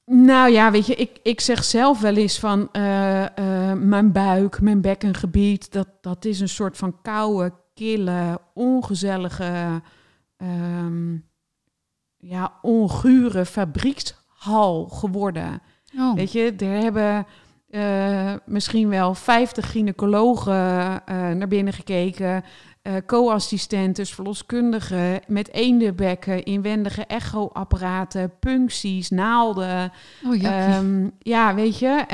[0.06, 4.62] Nou ja, weet je, ik, ik zeg zelf wel eens van eh, eh, mijn buik,
[4.62, 9.82] mijn bekkengebied, dat, dat is een soort van koude, kille, ongezellige,
[10.38, 11.18] ehm,
[12.18, 15.62] ja, ongure fabriekshal geworden.
[15.98, 17.26] Oh, Weet je, er hebben
[17.70, 22.44] eh, misschien wel 50 gynaecologen eh, naar binnen gekeken.
[22.82, 29.92] eh, co-assistentes, verloskundigen met eendenbekken, inwendige echoapparaten, puncties, naalden.
[30.28, 30.68] oh ja.
[30.68, 32.06] Ehm, ja, weet je,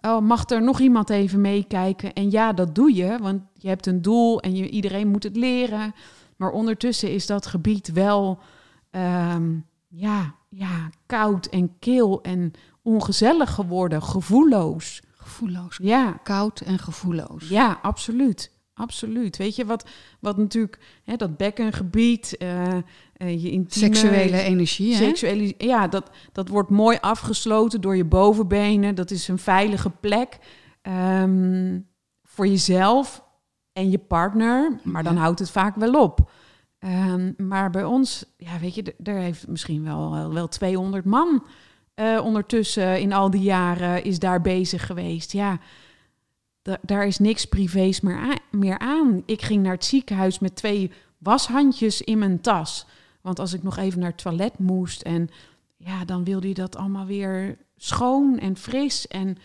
[0.00, 2.12] oh, mag er nog iemand even meekijken?
[2.12, 5.36] En ja, dat doe je, want je hebt een doel en je, iedereen moet het
[5.36, 5.94] leren.
[6.36, 8.38] Maar ondertussen is dat gebied wel
[8.90, 15.02] ehm, ja, ja, koud en kil en ongezellig geworden, gevoelloos.
[15.16, 15.78] gevoelloos.
[15.82, 17.48] Ja, Koud en gevoelloos.
[17.48, 18.54] ja, absoluut.
[18.74, 19.36] Absoluut.
[19.36, 19.88] Weet je wat,
[20.20, 22.82] wat natuurlijk, hè, dat bekkengebied, eh, eh,
[23.42, 25.04] je intieme, Seksuele energie, hè?
[25.04, 28.94] Seksuele, ja, dat, dat wordt mooi afgesloten door je bovenbenen.
[28.94, 30.38] Dat is een veilige plek
[30.82, 31.80] ehm,
[32.22, 33.24] voor jezelf
[33.76, 34.80] en je partner.
[34.82, 35.20] Maar dan Ja.
[35.20, 36.30] houdt het vaak wel op.
[36.78, 41.44] Ehm, maar bij ons, ja, weet je, daar heeft misschien wel, wel 200 man
[41.94, 45.32] eh, ondertussen in al die jaren is daar bezig geweest.
[45.32, 45.58] Ja,
[46.62, 49.22] da- daar is niks privés meer aan, meer aan.
[49.26, 52.86] Ik ging naar het ziekenhuis met twee washandjes in mijn tas.
[53.20, 55.28] Want als ik nog even naar het toilet moest en
[55.76, 59.06] ja, dan wilde je dat allemaal weer schoon en fris.
[59.08, 59.36] En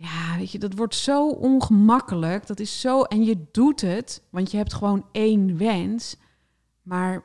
[0.00, 2.46] ja, weet je, dat wordt zo ongemakkelijk.
[2.46, 3.02] Dat is zo.
[3.02, 6.16] En je doet het, want je hebt gewoon één wens.
[6.82, 7.24] Maar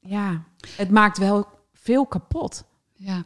[0.00, 0.44] ja,
[0.76, 2.64] het maakt wel veel kapot.
[2.92, 3.24] Ja,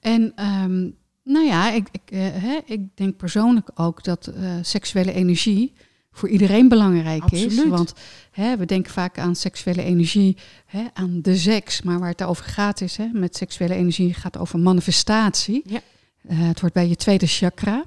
[0.00, 0.90] en ehm,
[1.22, 5.72] nou ja, ik, ik, eh, hè, ik denk persoonlijk ook dat eh, seksuele energie
[6.12, 7.64] voor iedereen belangrijk is.
[7.64, 7.94] Want
[8.30, 11.82] hè, we denken vaak aan seksuele energie, hè, aan de seks.
[11.82, 15.62] Maar waar het over gaat is, hè, met seksuele energie gaat het over manifestatie.
[15.64, 15.80] Ja.
[16.28, 17.82] Eh, het wordt bij je tweede chakra.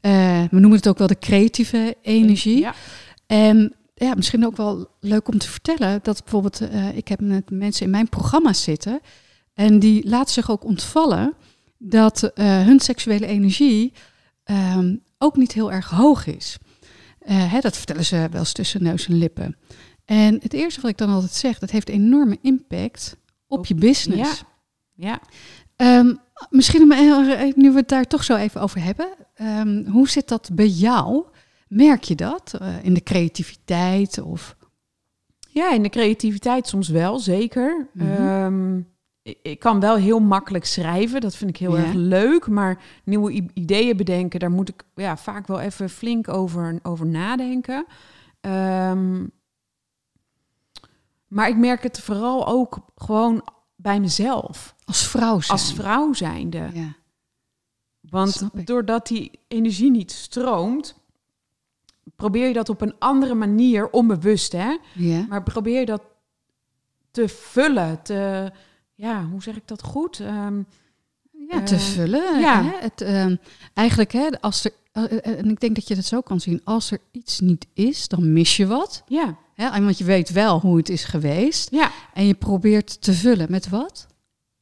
[0.00, 2.58] Eh, we noemen het ook wel de creatieve energie.
[2.58, 2.74] Ja,
[3.26, 7.50] En ja, misschien ook wel leuk om te vertellen dat bijvoorbeeld, eh, ik heb met
[7.50, 9.00] mensen in mijn programma's zitten
[9.54, 11.34] en die laten zich ook ontvallen
[11.78, 13.92] dat hun seksuele energie
[14.44, 16.56] ehm, ook niet heel erg hoog is.
[17.24, 19.56] Hè, dat vertellen ze wel eens tussen neus en lippen.
[20.04, 23.74] En het eerste wat ik dan altijd zeg, dat heeft enorme impact op Op- je
[23.74, 24.42] business.
[24.94, 25.20] ja.
[25.82, 26.14] Ehm,
[26.50, 26.88] misschien
[27.56, 29.08] nu we het daar toch zo even over hebben.
[29.34, 31.24] ehm, hoe zit dat bij jou?
[31.68, 34.20] Merk je dat eh, in de creativiteit?
[34.22, 34.56] Of...
[35.48, 37.88] Ja, in de creativiteit soms wel, zeker.
[37.92, 38.06] Mhm.
[38.06, 38.76] Ehm,
[39.22, 41.84] ik, ik kan wel heel makkelijk schrijven, dat vind ik heel Ja.
[41.84, 42.46] erg leuk.
[42.48, 47.86] Maar nieuwe ideeën bedenken, daar moet ik ja, vaak wel even flink over, over nadenken.
[51.28, 55.58] Maar ik merk het vooral ook gewoon bij mezelf, Als vrouw zijn.
[55.58, 56.70] als vrouw zijnde.
[56.72, 56.94] Ja.
[58.00, 60.94] Want doordat die energie niet stroomt,
[62.16, 65.26] probeer je dat op een andere manier, onbewust hè, Ja.
[65.28, 66.02] maar probeer je dat
[67.10, 68.50] te vullen, te,
[68.94, 70.20] ja, hoe zeg ik dat goed?
[70.20, 70.62] Ehm,
[71.48, 72.40] ja, te Eh, vullen.
[72.40, 72.62] ja.
[72.62, 72.70] Hè?
[72.80, 73.36] Het, ehm,
[73.74, 76.60] eigenlijk, hè, als er, eh, eh, en ik denk dat je dat zo kan zien,
[76.64, 79.02] als er iets niet is, dan mis je wat.
[79.06, 79.82] ja, Hè?
[79.84, 81.70] Want je weet wel hoe het is geweest.
[81.70, 84.06] ja, En je probeert te vullen met wat?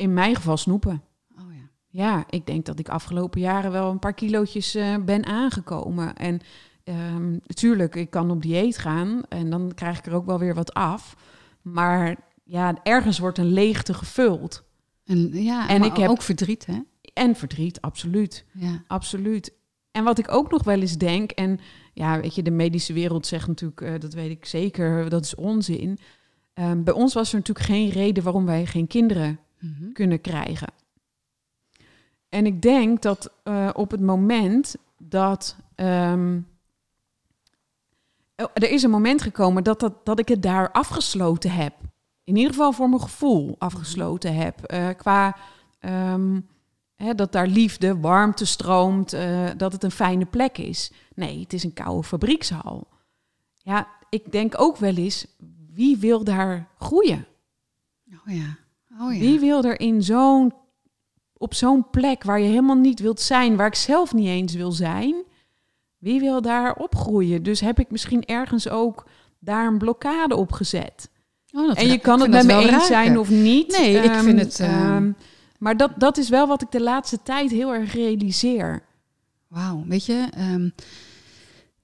[0.01, 1.03] In mijn geval snoepen.
[1.39, 1.69] Oh ja.
[1.89, 6.17] Ja, ik denk dat ik afgelopen jaren wel een paar kilootjes eh, ben aangekomen.
[6.17, 6.41] En
[6.85, 10.55] ehm, natuurlijk, ik kan op dieet gaan en dan krijg ik er ook wel weer
[10.55, 11.17] wat af.
[11.63, 14.65] Maar ja, ergens wordt een leegte gevuld.
[15.05, 16.79] En, ja, En ik heb- ook verdriet, hè?
[17.13, 18.45] En verdriet, absoluut.
[18.53, 18.83] Ja.
[18.87, 19.53] Absoluut.
[19.91, 21.59] En wat ik ook nog wel eens denk, en
[21.93, 25.35] ja, weet je, de medische wereld zegt natuurlijk, eh, dat weet ik zeker, dat is
[25.35, 25.99] onzin.
[26.55, 29.93] Ehm, bij ons was er natuurlijk geen reden waarom wij geen kinderen Mhm.
[29.93, 30.73] kunnen krijgen.
[32.29, 35.57] En ik denk dat eh, op het moment dat.
[35.75, 36.41] ehm,
[38.37, 41.75] oh, er is een moment gekomen dat, dat, dat ik het daar afgesloten heb.
[42.25, 44.63] In ieder geval voor mijn gevoel afgesloten heb.
[44.63, 45.37] Eh, qua
[45.79, 46.41] ehm,
[46.95, 50.93] hè, dat daar liefde, warmte stroomt, eh, dat het een fijne plek is.
[51.15, 52.89] Nee, het is een koude fabriekshal.
[53.57, 55.27] Ja, ik denk ook wel eens,
[55.73, 57.27] wie wil daar groeien?
[58.13, 58.59] Oh ja.
[59.01, 59.19] Oh ja.
[59.19, 60.53] Wie wil er in zo'n,
[61.37, 64.73] op zo'n plek waar je helemaal niet wilt zijn, waar ik zelf niet eens wil
[64.73, 65.15] zijn,
[65.99, 67.43] wie wil daar opgroeien?
[67.43, 69.07] Dus heb ik misschien ergens ook
[69.39, 71.11] daar een blokkade op gezet.
[71.53, 73.79] Oh, dat en je kan het met me eens zijn of niet.
[73.79, 75.13] Nee, ik Ehm, vind het, ehm, ehm,
[75.59, 78.83] maar dat, dat is wel wat ik de laatste tijd heel erg realiseer.
[79.49, 80.29] Wauw, weet je,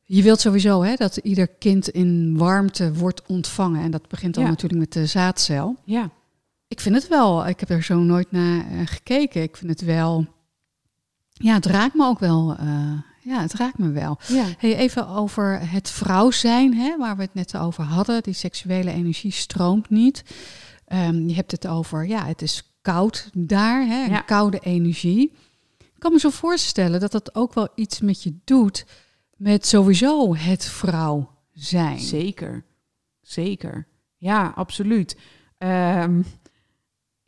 [0.08, 3.82] je wilt sowieso hè, dat ieder kind in warmte wordt ontvangen.
[3.82, 4.48] En dat begint dan Ja.
[4.50, 5.76] natuurlijk met de zaadcel.
[5.84, 6.10] Ja,
[6.68, 9.42] Ik vind het wel, ik heb er zo nooit naar eh, gekeken.
[9.42, 10.26] Ik vind het wel,
[11.32, 12.56] ja, het raakt me ook wel.
[12.56, 14.18] eh, ja, het raakt me wel.
[14.28, 14.44] ja.
[14.58, 18.22] Hey, even over het vrouw zijn, hè, waar we het net over hadden.
[18.22, 20.22] Die seksuele energie stroomt niet.
[20.84, 24.20] Ehm, je hebt het over, ja, het is koud daar, hè, Ja.
[24.20, 25.32] koude energie.
[25.78, 28.86] Ik kan me zo voorstellen dat dat ook wel iets met je doet
[29.36, 32.00] met sowieso het vrouw zijn.
[32.00, 32.64] Zeker,
[33.20, 33.86] zeker.
[34.16, 35.16] Ja, absoluut.
[35.58, 36.22] Ehm,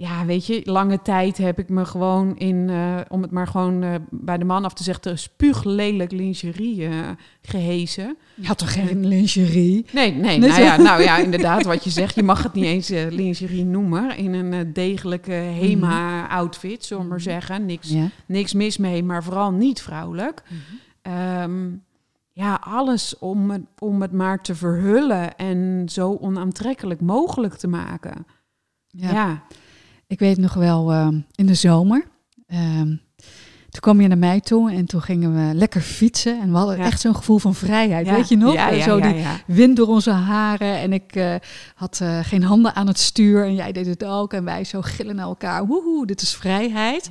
[0.01, 3.83] ja, weet je, lange tijd heb ik me gewoon in, eh, om het maar gewoon
[3.83, 7.09] eh, bij de man af te zeggen, spuuglelijk lingerie eh
[7.43, 8.17] gehezen.
[8.35, 9.87] Je had toch geen lingerie?
[9.93, 12.15] Nee, nee, nou ja, nou ja, inderdaad wat je zegt.
[12.15, 14.17] Je mag het niet eens lingerie noemen.
[14.17, 17.67] In een degelijke HEMA-outfit, zullen we maar zeggen.
[17.67, 18.09] Niks, Ja.
[18.27, 20.43] niks mis mee, maar vooral niet vrouwelijk.
[21.03, 21.69] Ehm,
[22.33, 28.27] ja, alles om het, om het maar te verhullen en zo onaantrekkelijk mogelijk te maken.
[28.87, 29.11] Ja.
[29.13, 29.43] Ja,
[30.09, 32.05] Ik weet nog wel, ehm, in de zomer.
[32.47, 32.97] ehm,
[33.71, 36.41] toen kwam je naar mij toe en toen gingen we lekker fietsen.
[36.41, 36.85] En we hadden Ja.
[36.85, 38.07] echt zo'n gevoel van vrijheid.
[38.07, 38.53] Ja, Weet je nog?
[38.55, 39.15] Ja, Eh, ja, zo die
[39.47, 40.77] wind door onze haren.
[40.79, 41.35] En ik eh,
[41.75, 43.45] had eh, geen handen aan het stuur.
[43.45, 44.33] En jij deed het ook.
[44.33, 45.67] En wij zo gillen naar elkaar.
[45.67, 47.09] Woehoe, dit is vrijheid.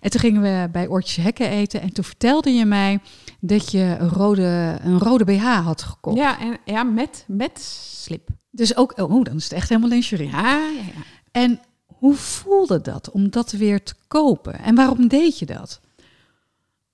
[0.00, 1.80] En toen gingen we bij Oortjes Hekken eten.
[1.80, 2.98] En toen vertelde je mij
[3.40, 6.16] dat je een rode, een rode BH had gekocht.
[6.16, 7.60] Ja, en, ja met, met
[8.02, 8.28] slip.
[8.50, 10.30] Dus ook, oh, dan is het echt helemaal lingerie.
[10.30, 11.02] Ja, ja.
[11.32, 11.60] En
[11.98, 14.58] hoe voelde dat om dat weer te kopen?
[14.58, 15.80] En waarom deed je dat?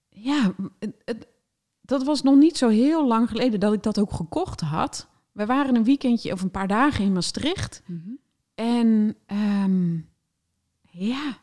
[0.09, 1.27] Ja, het, het-
[1.81, 5.09] dat was nog niet zo heel lang geleden dat ik dat ook gekocht had.
[5.33, 7.83] We waren een weekendje of een paar dagen in Maastricht.
[8.55, 9.95] En ehm,
[10.91, 11.39] ja,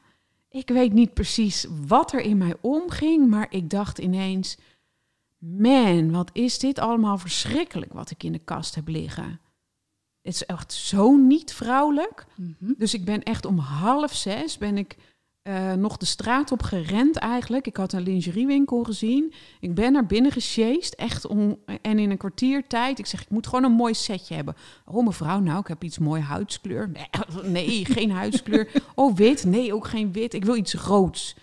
[0.49, 4.57] ik weet niet precies wat er in mij omging, maar ik dacht ineens:
[5.37, 9.39] man, wat is dit allemaal verschrikkelijk wat ik in de kast heb liggen.
[10.21, 12.25] Het is echt zo niet vrouwelijk.
[12.35, 12.73] Mhm.
[12.77, 14.97] Dus ik ben echt om half zes ben ik
[15.41, 17.67] eh, nog de straat op gerend eigenlijk.
[17.67, 19.33] Ik had een lingeriewinkel gezien.
[19.59, 22.99] Ik ben naar binnen gesjeest, echt om en in een kwartier tijd.
[22.99, 24.55] Ik zeg, ik moet gewoon een mooi setje hebben.
[24.85, 26.89] Oh mevrouw, nou, ik heb iets mooi huidskleur.
[26.89, 27.09] Nee,
[27.61, 28.71] nee geen huidskleur.
[28.95, 29.45] Oh wit?
[29.45, 30.33] Nee, ook geen wit.
[30.33, 31.35] Ik wil iets roods.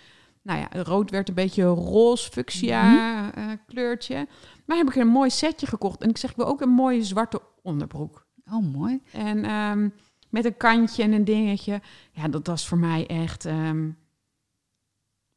[0.42, 4.26] Nou ja, rood werd een beetje roze fuchsia eh, kleurtje.
[4.64, 6.02] Maar heb ik een mooi setje gekocht.
[6.02, 8.26] En ik zeg, ik wil ook een mooie zwarte onderbroek.
[8.52, 9.00] Oh, mooi.
[9.12, 9.88] En ehm,
[10.28, 11.80] met een kantje en een dingetje.
[12.12, 13.44] Ja, dat was voor mij echt.
[13.44, 13.90] ehm,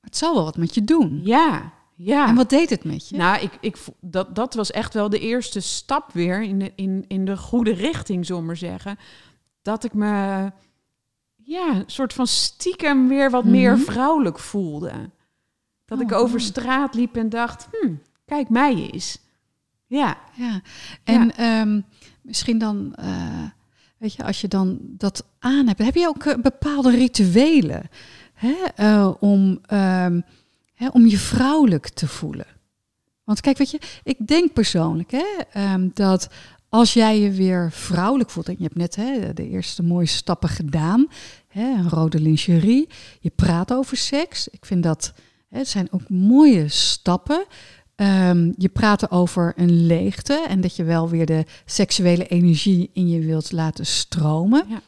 [0.01, 1.21] Het zal wel wat met je doen.
[1.23, 2.27] ja, ja.
[2.27, 3.17] En wat deed het met je?
[3.17, 7.05] Nou, ik, ik, dat, dat was echt wel de eerste stap weer in de, in,
[7.07, 8.97] in de goede richting, zullen we maar zeggen.
[9.61, 10.05] Dat ik me,
[11.35, 13.81] ja, een soort van stiekem weer wat meer Mhm.
[13.83, 14.91] vrouwelijk voelde.
[15.85, 16.41] Dat Oh, ik over mooi.
[16.43, 17.93] straat liep en dacht, hm,
[18.25, 19.19] kijk mij eens.
[19.85, 20.61] Ja, Ja,
[21.03, 21.81] en ehm,
[22.21, 23.43] misschien dan, eh,
[23.97, 27.89] weet je, als je dan dat aan hebt, heb je ook eh, bepaalde rituelen
[28.33, 30.21] hè, eh, om, ehm,
[30.73, 32.47] hè, om je vrouwelijk te voelen?
[33.23, 36.29] Want kijk, weet je, ik denk persoonlijk hè, ehm, dat
[36.71, 40.49] als jij je weer vrouwelijk voelt, en je hebt net hè, de eerste mooie stappen
[40.49, 41.07] gedaan,
[41.47, 44.47] hè, een rode lingerie, je praat over seks.
[44.47, 45.13] Ik vind dat,
[45.49, 47.45] hè, het zijn ook mooie stappen.
[48.01, 53.09] Ehm, je praat over een leegte en dat je wel weer de seksuele energie in
[53.09, 54.63] je wilt laten stromen.
[54.69, 54.81] Ja.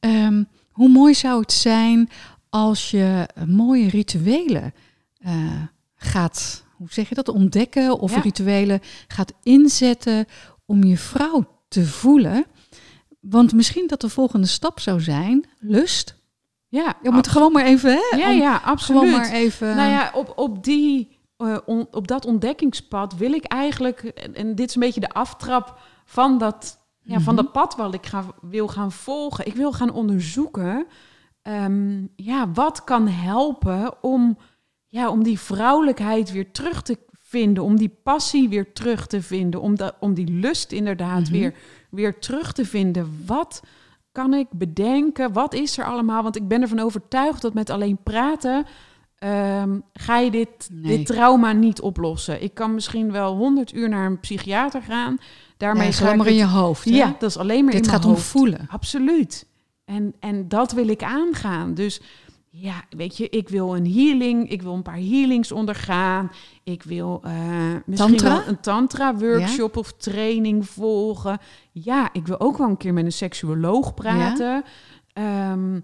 [0.00, 2.08] Ehm, hoe mooi zou het zijn
[2.48, 4.74] als je mooie rituelen
[5.18, 5.32] eh,
[5.96, 8.20] gaat, hoe zeg je dat, ontdekken of Ja.
[8.20, 10.26] rituelen gaat inzetten
[10.66, 12.44] om je vrouw te voelen.
[13.20, 16.14] Want misschien dat de volgende stap zou zijn lust.
[16.68, 16.94] ja.
[17.02, 18.16] Je moet gewoon maar even, hè?
[18.16, 19.00] Ja, om- ja, absoluut.
[19.02, 19.76] Gewoon maar even.
[19.76, 24.54] Nou ja, op, op, die, eh, on- op dat ontdekkingspad wil ik eigenlijk, en, en
[24.54, 27.42] dit is een beetje de aftrap van dat, ja, van Mhm.
[27.44, 29.46] dat pad wat ik ga, wil gaan volgen.
[29.46, 30.86] Ik wil gaan onderzoeken,
[31.42, 34.38] ehm, ja, wat kan helpen om,
[34.86, 39.60] ja, om die vrouwelijkheid weer terug te vinden, om die passie weer terug te vinden,
[39.60, 41.32] om, dat, om die lust inderdaad Mhm.
[41.32, 41.54] weer,
[41.90, 43.22] weer terug te vinden.
[43.26, 43.62] Wat
[44.12, 45.32] kan ik bedenken?
[45.32, 46.22] Wat is er allemaal?
[46.22, 48.64] Want ik ben ervan overtuigd dat met alleen praten
[49.18, 50.96] ehm, ga je dit, Nee.
[50.96, 52.42] dit trauma niet oplossen.
[52.42, 55.16] Ik kan misschien wel honderd uur naar een psychiater gaan.
[55.56, 56.84] Daarmee ja, is alleen maar in je hoofd.
[56.84, 56.90] hè?
[56.96, 58.30] Ja, dat is alleen maar Dit in gaat mijn om hoofd.
[58.30, 58.66] voelen.
[58.70, 59.46] Absoluut.
[59.84, 61.74] En, en dat wil ik aangaan.
[61.74, 62.00] Dus
[62.50, 66.30] ja, weet je, ik wil een healing, ik wil een paar healings ondergaan.
[66.64, 67.32] Ik wil eh,
[67.86, 68.36] misschien Tantra?
[68.38, 71.38] wel een tantra-workshop of training volgen.
[71.72, 74.64] Ja, ik wil ook wel een keer met een seksuoloog praten.
[75.12, 75.80] Ehm,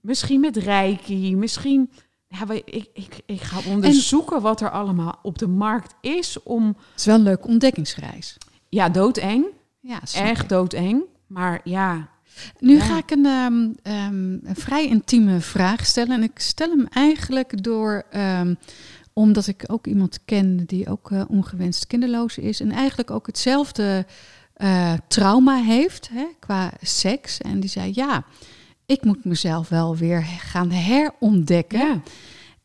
[0.00, 1.90] misschien met reiki, misschien...
[2.38, 6.66] Ja, ik, ik, ik ga onderzoeken wat er allemaal op de markt is om...
[6.66, 8.36] Het is wel een leuke ontdekkingsreis.
[8.68, 9.44] Ja, doodeng.
[9.80, 11.02] Ja, Echt doodeng.
[11.26, 12.08] Maar ja,
[12.58, 12.82] Nu Ja.
[12.84, 16.16] ga ik een, ehm, ehm, een vrij intieme vraag stellen.
[16.16, 18.54] En ik stel hem eigenlijk door, ehm,
[19.12, 22.60] omdat ik ook iemand ken die ook eh, ongewenst kinderloos is.
[22.60, 24.06] En eigenlijk ook hetzelfde
[24.54, 27.40] eh, trauma heeft hè, qua seks.
[27.40, 28.24] En die zei, ja,
[28.86, 31.78] ik moet mezelf wel weer gaan herontdekken.
[31.78, 32.02] ja.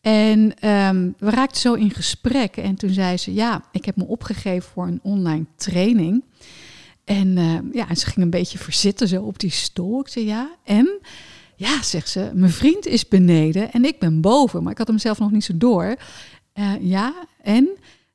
[0.01, 2.57] En ehm, we raakten zo in gesprek.
[2.57, 6.23] En toen zei ze: Ja, ik heb me opgegeven voor een online training.
[7.03, 9.99] En ehm, ja, en ze ging een beetje verzitten zo op die stoel.
[9.99, 10.99] Ik zei: Ja, en?
[11.55, 14.63] Ja, zegt ze: Mijn vriend is beneden en ik ben boven.
[14.63, 15.95] Maar ik had hem zelf nog niet zo door.
[16.53, 17.69] Eh, ja, en?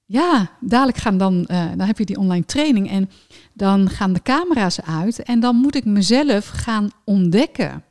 [0.08, 3.10] Ja, dadelijk gaan dan, eh, dan heb je die online training en
[3.52, 7.84] dan gaan de camera's uit en dan moet ik mezelf gaan ontdekken.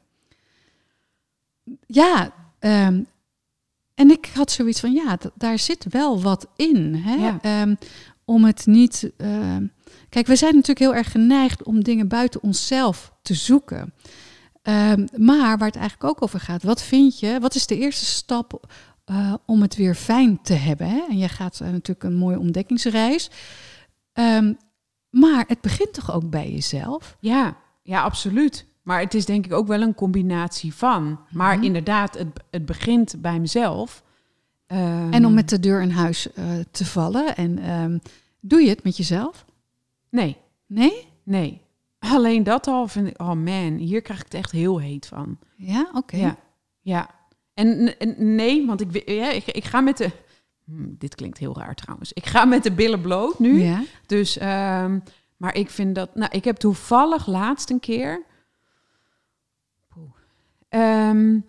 [1.88, 3.04] Ja, ehm,
[3.94, 6.96] en ik had zoiets van, ja, daar zit wel wat in.
[6.96, 7.14] Hè?
[7.16, 7.38] Ja.
[7.42, 7.76] Ehm,
[8.26, 9.12] om het niet.
[9.18, 9.66] ehm,
[10.10, 13.94] kijk, we zijn natuurlijk heel erg geneigd om dingen buiten onszelf te zoeken.
[15.18, 17.40] Maar waar het eigenlijk ook over gaat, wat vind je?
[17.40, 18.68] Wat is de eerste stap
[19.06, 20.88] eh, om het weer fijn te hebben?
[20.90, 21.06] Hè?
[21.10, 23.30] En je gaat eh, natuurlijk een mooie ontdekkingsreis.
[25.10, 27.18] Maar het begint toch ook bij jezelf?
[27.20, 28.66] Ja, ja, absoluut.
[28.86, 31.20] Maar het is denk ik ook wel een combinatie van.
[31.32, 31.66] Maar Mhm.
[31.66, 34.04] inderdaad, het, het begint bij mezelf.
[34.68, 37.36] Ehm, En om met de deur in huis eh, te vallen.
[37.36, 37.98] En ehm,
[38.40, 39.46] doe je het met jezelf?
[40.10, 41.08] Nee, Nee?
[41.24, 41.62] nee.
[42.00, 45.38] Alleen dat al vind ik, oh man, hier krijg ik het echt heel heet van.
[45.56, 46.18] Ja, oké.
[46.18, 46.36] Ja,
[46.82, 47.10] ja.
[47.54, 50.10] En, en nee, want ik, wi- ja, ik, ik ga met de...
[50.66, 52.14] Hm, dit klinkt heel raar trouwens.
[52.14, 53.62] Ik ga met de billen bloot nu.
[53.62, 53.82] Ja.
[54.06, 55.00] Dus, ehm,
[55.38, 56.16] maar ik vind dat...
[56.16, 58.24] Nou, ik heb toevallig laatst een keer...
[60.76, 61.40] Ehm,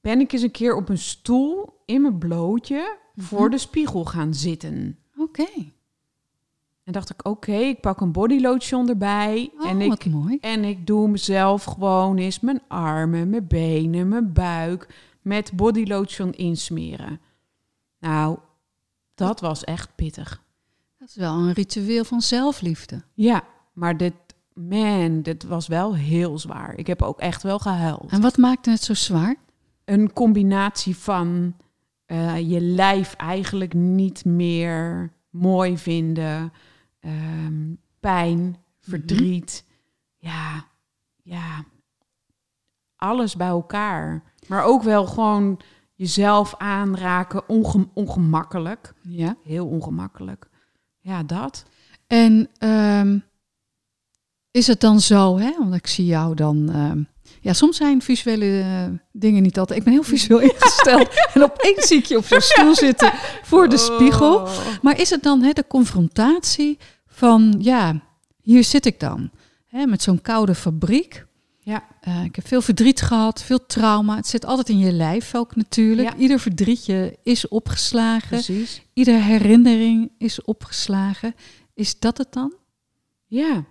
[0.00, 4.34] ben ik eens een keer op een stoel in mijn blootje voor de spiegel gaan
[4.34, 4.98] zitten.
[5.16, 5.46] Oké.
[6.84, 9.50] En dacht ik, oké, ik pak een bodylotion erbij.
[9.58, 10.38] Oh, en, ik, wat mooi.
[10.40, 14.88] en ik doe mezelf gewoon eens mijn armen, mijn benen, mijn buik
[15.20, 17.20] met bodylotion insmeren.
[17.98, 18.38] Nou,
[19.14, 20.42] dat was echt pittig.
[20.98, 23.02] Dat is wel een ritueel van zelfliefde.
[23.14, 24.14] Ja, maar dit,
[24.54, 26.78] man, dit was wel heel zwaar.
[26.78, 28.10] Ik heb ook echt wel gehuild.
[28.10, 29.36] En wat maakte het zo zwaar?
[29.84, 31.54] Een combinatie van
[32.06, 36.52] eh, je lijf eigenlijk niet meer mooi vinden,
[37.00, 39.64] ehm, pijn, verdriet,
[40.18, 40.64] ja,
[41.22, 41.64] ja,
[42.96, 44.22] alles bij elkaar.
[44.46, 45.60] Maar ook wel gewoon
[45.94, 49.36] jezelf aanraken, onge- ongemakkelijk, Ja.
[49.44, 50.48] heel ongemakkelijk.
[51.00, 51.64] Ja, dat.
[52.06, 53.18] En ehm,
[54.52, 55.52] is het dan zo, hè?
[55.58, 56.70] Want ik zie jou dan.
[56.72, 57.02] ehm,
[57.40, 59.78] ja, soms zijn visuele eh, dingen niet altijd.
[59.78, 61.08] Ik ben heel visueel ingesteld.
[61.34, 64.34] en opeens zie ik je op zo'n stoel zitten voor de spiegel.
[64.34, 64.50] Oh.
[64.82, 68.00] Maar is het dan hè, de confrontatie van, ja,
[68.42, 69.30] hier zit ik dan.
[69.66, 71.26] Hè, met zo'n koude fabriek.
[71.58, 71.84] Ja.
[72.00, 74.16] Eh, ik heb veel verdriet gehad, veel trauma.
[74.16, 76.08] Het zit altijd in je lijf ook natuurlijk.
[76.08, 76.16] Ja.
[76.16, 78.28] Ieder verdrietje is opgeslagen.
[78.28, 78.82] Precies.
[78.92, 81.34] Iedere herinnering is opgeslagen.
[81.74, 82.54] Is dat het dan?
[83.26, 83.64] Ja.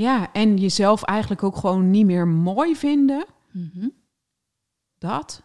[0.00, 3.24] Ja, en jezelf eigenlijk ook gewoon niet meer mooi vinden.
[4.98, 5.42] Dat.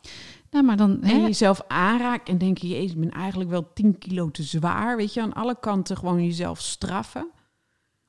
[0.51, 1.01] Nou, maar dan...
[1.01, 4.97] En jezelf aanraken en denken, jezus, ik ben eigenlijk wel 10 kilo te zwaar.
[4.97, 7.27] Weet je, aan alle kanten gewoon jezelf straffen.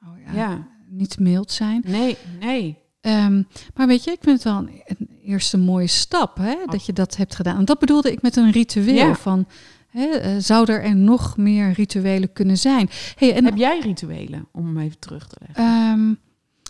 [0.03, 0.33] oh Ja.
[0.33, 1.83] ja, niet mild zijn.
[1.87, 2.79] Nee, nee.
[3.01, 3.43] Ehm,
[3.75, 6.93] maar weet je, ik vind het wel een, een eerste mooie stap hè, dat je
[6.93, 7.57] dat hebt gedaan.
[7.57, 9.15] En dat bedoelde ik met een ritueel Ja.
[9.15, 9.47] van...
[9.87, 12.89] Hè, eh, zou er nog meer rituelen kunnen zijn?
[13.17, 15.65] Hey, en Heb jij rituelen, om hem even terug te leggen?
[15.65, 16.15] Ehm,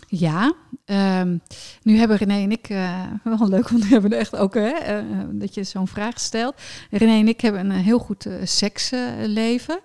[0.07, 0.53] ja,
[0.85, 1.37] ehm,
[1.81, 3.01] nu hebben René en ik, eh,
[3.37, 6.55] wel leuk, want we hebben echt ook hè, eh, dat je zo'n vraag stelt.
[6.89, 9.79] René en ik hebben een eh, heel goed seksleven.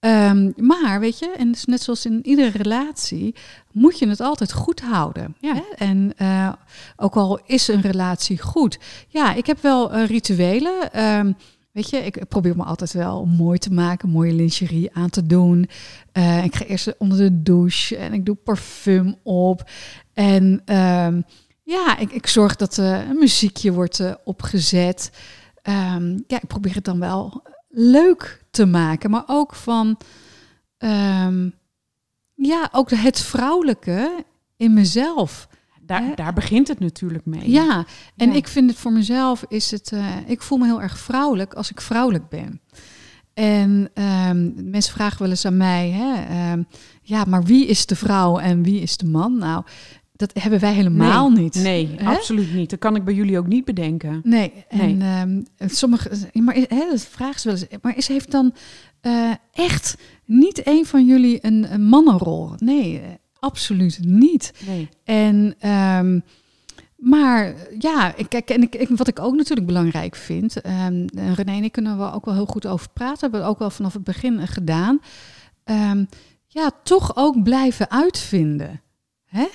[0.00, 3.34] Ehm, maar weet je, en dus net zoals in iedere relatie,
[3.72, 5.36] moet je het altijd goed houden.
[5.40, 5.54] Ja.
[5.54, 5.62] Hè?
[5.76, 6.14] En
[6.96, 8.78] ook al is een relatie goed.
[9.08, 10.92] Ja, ik heb wel rituelen.
[10.92, 11.32] Ehm,
[11.74, 15.68] weet je, ik probeer me altijd wel mooi te maken, mooie lingerie aan te doen.
[16.12, 19.70] Eh, ik ga eerst onder de douche en ik doe parfum op.
[20.12, 21.20] En ehm,
[21.62, 25.10] ja, ik, ik zorg dat er een muziekje wordt eh, opgezet.
[25.62, 29.98] Ehm, ja, ik probeer het dan wel leuk te maken, maar ook van,
[30.78, 31.50] ehm,
[32.34, 34.24] ja, ook het vrouwelijke
[34.56, 35.48] in mezelf.
[35.86, 37.50] Daar, daar begint het natuurlijk mee.
[37.50, 37.84] Ja,
[38.16, 38.34] en Ja.
[38.36, 41.70] ik vind het voor mezelf is het, eh, ik voel me heel erg vrouwelijk als
[41.70, 42.60] ik vrouwelijk ben.
[43.34, 46.62] En ehm, mensen vragen wel eens aan mij, hè, ehm,
[47.02, 49.38] ja, maar wie is de vrouw en wie is de man?
[49.38, 49.64] Nou,
[50.16, 51.54] dat hebben wij helemaal nee, niet.
[51.54, 52.04] Nee, Hè?
[52.16, 52.70] absoluut niet.
[52.70, 54.20] Dat kan ik bij jullie ook niet bedenken.
[54.22, 55.08] Nee, en Nee.
[55.10, 58.54] ehm, sommige, maar is- hè, dat vragen ze wel eens, maar is heeft dan
[59.00, 62.50] eh, echt niet een van jullie een, een mannenrol?
[62.56, 63.00] Nee,
[63.44, 64.52] absoluut niet.
[64.66, 64.88] Nee.
[65.04, 66.20] En, ehm,
[66.96, 71.52] maar ja, ik, kijk, en ik, ik- wat ik ook natuurlijk belangrijk vind, en René
[71.56, 73.92] en ik kunnen we ook wel heel goed over praten, hebben we ook wel vanaf
[73.92, 75.00] het begin eh, gedaan.
[75.64, 76.04] Ehm,
[76.46, 78.80] ja, toch ook blijven uitvinden.
[79.24, 79.46] Hè?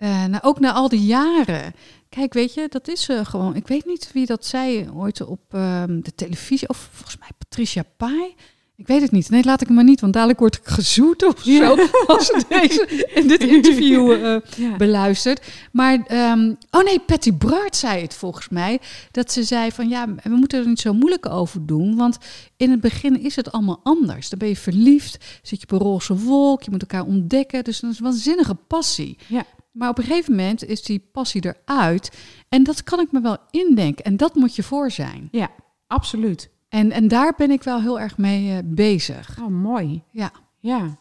[0.00, 1.74] Nou, ook na al die jaren.
[2.08, 3.54] Kijk, weet je, dat is gewoon.
[3.56, 6.68] Ik weet niet wie dat zei ooit op de televisie.
[6.68, 8.34] Of volgens mij Patricia Pai.
[8.80, 9.30] Ik weet het niet.
[9.30, 11.76] Nee, laat ik hem maar niet, want dadelijk word ik gezoet of Ja.
[11.76, 11.86] zo.
[12.06, 14.12] Als ze deze, in dit interview
[14.56, 14.76] Ja.
[14.76, 15.46] beluisterd.
[15.72, 18.80] Maar, ehm, oh nee, Patty Bart zei het volgens mij.
[19.10, 21.96] Dat ze zei van ja, we moeten er niet zo moeilijk over doen.
[21.96, 22.18] Want
[22.56, 24.28] in het begin is het allemaal anders.
[24.28, 27.64] Dan ben je verliefd, zit je op een roze wolk, je moet elkaar ontdekken.
[27.64, 29.18] Dus dat is een waanzinnige passie.
[29.26, 29.44] Ja.
[29.72, 32.10] Maar op een gegeven moment is die passie eruit.
[32.48, 34.04] En dat kan ik me wel indenken.
[34.04, 35.28] En dat moet je voor zijn.
[35.32, 35.50] ja,
[35.86, 36.48] absoluut.
[36.68, 39.38] En, en daar ben ik wel heel erg mee eh, bezig.
[39.40, 40.02] Oh, mooi.
[40.10, 40.30] Ja.
[40.58, 40.98] Ja.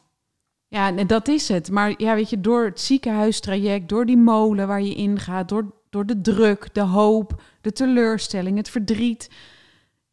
[0.68, 1.72] Ja, en dat is het.
[1.72, 6.06] Maar ja, weet je, door het ziekenhuistraject, door die molen waar je ingaat, door, door
[6.06, 9.30] de druk, de hoop, de teleurstelling, het verdriet.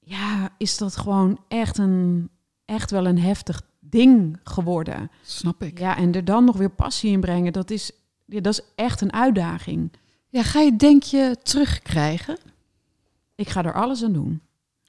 [0.01, 2.31] Ja, is dat gewoon echt, een,
[2.65, 5.11] echt wel een heftig ding geworden.
[5.23, 5.79] Snap ik.
[5.79, 7.93] Ja, en er dan nog weer passie in brengen, dat is,
[8.27, 9.93] ja, dat is echt een uitdaging.
[10.29, 12.39] Ja, ga je denk je terugkrijgen?
[13.35, 14.41] Ik ga er alles aan doen.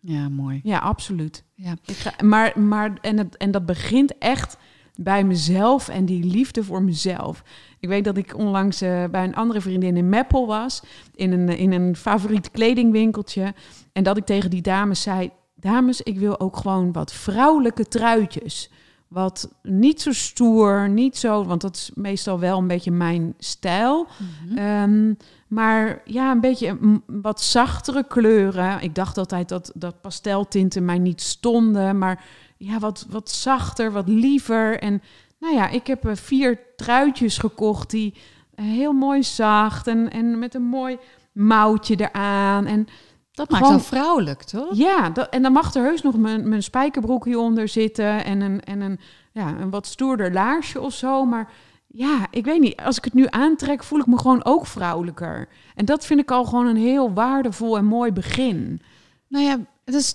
[0.05, 0.59] Ja, mooi.
[0.63, 1.43] Ja, absoluut.
[1.55, 1.75] Ja.
[1.85, 4.57] Ik ga, maar, maar en, het, en dat begint echt
[4.95, 7.43] bij mezelf en die liefde voor mezelf.
[7.79, 10.83] Ik weet dat ik onlangs eh, bij een andere vriendin in Meppel was,
[11.15, 13.53] in een, in een favoriet kledingwinkeltje.
[13.91, 18.69] En dat ik tegen die dames zei: Dames, ik wil ook gewoon wat vrouwelijke truitjes.
[19.07, 24.07] Wat niet zo stoer, niet zo, want dat is meestal wel een beetje mijn stijl.
[24.55, 25.13] Ehm,
[25.47, 28.81] maar ja, een beetje wat zachtere kleuren.
[28.81, 31.97] Ik dacht altijd dat, dat pasteltinten mij niet stonden.
[31.97, 32.23] Maar
[32.57, 34.79] ja, wat, wat zachter, wat liever.
[34.79, 35.01] En
[35.39, 38.13] nou ja, ik heb eh, vier truitjes gekocht die
[38.55, 40.97] eh, heel mooi zacht en, en met een mooi
[41.31, 42.65] mouwtje eraan.
[42.65, 42.87] En
[43.31, 44.75] Dat maakt Gewoon- wel vrouwelijk, toch?
[44.77, 48.61] ja, dat, en dan mag er heus nog mijn, mijn spijkerbroek hieronder zitten en een,
[48.63, 48.99] en een,
[49.31, 51.25] ja, een wat stoerder laarsje of zo.
[51.25, 51.49] Maar
[51.97, 52.77] ja, ik weet niet.
[52.77, 55.47] Als ik het nu aantrek, voel ik me gewoon ook vrouwelijker.
[55.75, 58.81] En dat vind ik al gewoon een heel waardevol en mooi begin.
[59.27, 59.59] Nou ja,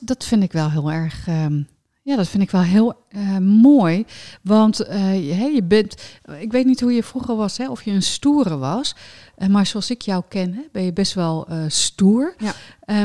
[0.00, 1.26] dat, vind ik wel heel erg.
[1.28, 1.62] ehm,
[2.02, 4.04] ja, dat vind ik wel heel eh, mooi.
[4.42, 6.02] Want eh, je, je bent.
[6.38, 8.94] Ik weet niet hoe je vroeger was, hè, of je een stoere was.
[9.36, 12.34] Eh, maar zoals ik jou ken, hè, ben je best wel stoer.
[12.38, 12.54] Ja.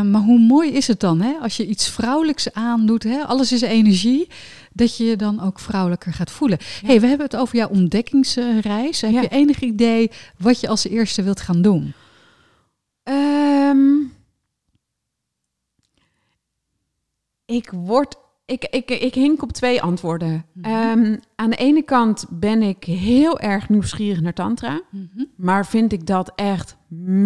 [0.04, 3.62] Maar hoe mooi is het dan, hè, als je iets vrouwelijks aandoet, hè, alles is
[3.62, 4.28] energie,
[4.76, 6.58] dat je je dan ook vrouwelijker gaat voelen.
[6.82, 6.88] Ja.
[6.88, 9.02] hey, we hebben het over jouw ontdekkingsreis.
[9.02, 9.22] Heb Ja.
[9.22, 11.94] je enig idee wat je als eerste wilt gaan doen?
[13.04, 13.96] Ehm,
[17.46, 18.16] ik word.
[18.46, 20.46] Ik, ik, ik hink op twee antwoorden.
[20.54, 20.66] Mhm.
[20.70, 24.82] Ehm, aan de ene kant ben ik heel erg nieuwsgierig naar Tantra.
[25.36, 26.78] Maar vind ik dat echt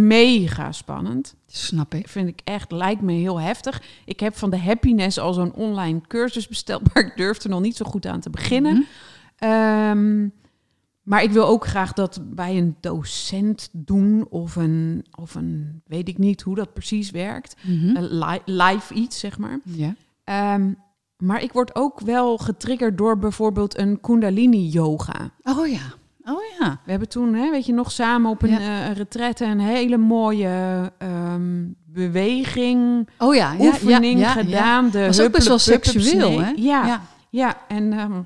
[0.07, 1.35] mega spannend.
[1.47, 2.07] Snap ik.
[2.07, 3.81] Vind ik echt, lijkt me heel heftig.
[4.05, 7.61] Ik heb van de Happiness al zo'n online cursus besteld, maar ik durf er nog
[7.61, 8.73] niet zo goed aan te beginnen.
[8.73, 8.83] Mhm.
[9.35, 10.27] Ehm,
[11.03, 16.07] maar ik wil ook graag dat bij een docent doen of een, of een, weet
[16.07, 17.55] ik niet hoe dat precies werkt.
[17.61, 17.97] Mhm.
[17.99, 19.59] Li- live iets, zeg maar.
[19.63, 19.95] Ja.
[20.23, 20.71] Ehm,
[21.19, 25.31] maar ik word ook wel getriggerd door bijvoorbeeld een Kundalini yoga.
[25.43, 25.97] Oh ja.
[26.23, 26.79] Oh ja.
[26.85, 28.57] We hebben toen, hè, weet je, nog samen op een, Ja.
[28.59, 33.51] eh, een retraite een hele mooie ehm, beweging, Oh ja.
[33.53, 34.89] ja oefening ja, ja, gedaan.
[34.89, 36.51] De Was ook best wel seksueel, hè?
[36.55, 37.01] Ja, ja.
[37.29, 37.57] ja.
[37.67, 38.21] en ehm,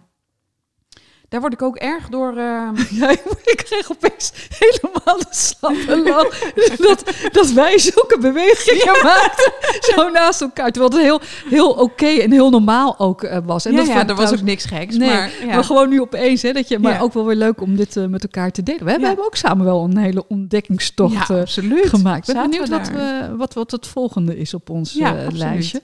[1.34, 2.38] daar word ik ook erg door...
[2.38, 3.10] ehm, Ja,
[3.54, 6.40] ik kreeg opeens helemaal de slappe lach.
[6.88, 9.52] dat, dat wij zulke bewegingen maakten.
[9.96, 10.72] Zo naast elkaar.
[10.72, 13.66] Terwijl het heel, heel oké en heel normaal ook eh, was.
[13.66, 14.96] En ja, dat ja, er was ook niks geks.
[14.98, 15.54] Nee, maar, ja.
[15.54, 16.42] maar gewoon nu opeens.
[16.42, 17.00] Hè, dat je, maar Ja.
[17.00, 18.86] ook wel weer leuk om dit eh, met elkaar te delen.
[18.86, 19.00] We, Ja.
[19.00, 21.90] hebben ook samen wel een hele ontdekkingstocht ja, eh, absoluut.
[21.90, 22.28] gemaakt.
[22.28, 25.82] Ik ben benieuwd we wat, we, wat, wat het volgende is op ons Ja, lijstje.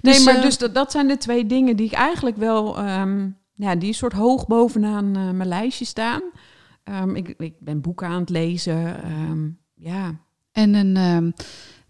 [0.00, 3.26] Nee, Dus, maar dus dat, dat zijn de twee dingen die ik eigenlijk wel, ehm,
[3.58, 6.22] ja, die soort hoog bovenaan eh, mijn lijstje staan.
[6.84, 9.02] Ehm, ik, ik ben boeken aan het lezen.
[9.02, 10.14] ehm, ja,
[10.52, 11.30] En een, ehm,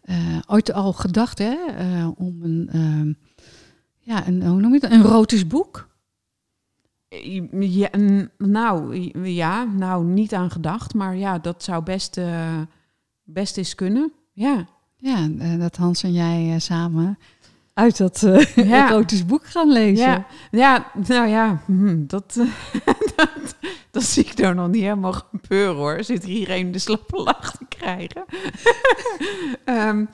[0.01, 3.17] eh, ooit al gedacht hè, eh, om een,
[3.99, 5.89] ja, een, hoe noem je het, een erotisch boek?
[7.61, 7.89] ja,
[8.39, 8.97] nou,
[9.29, 12.61] ja, nou, niet aan gedacht, maar ja, dat zou best, eh,
[13.23, 14.13] best eens kunnen.
[14.33, 14.67] Ja,
[14.97, 17.19] Ja, dat Hans en jij samen
[17.79, 18.89] uit dat eh, Ja.
[18.91, 20.07] erotisch boek gaan lezen.
[20.07, 22.35] ja, ja nou ja, hm, dat,
[23.17, 23.57] dat,
[23.91, 26.05] dat zie ik nou nog niet helemaal gebeuren hoor.
[26.05, 28.25] Zit hier iedereen de slappe lach te krijgen.
[29.65, 30.05] Ehm,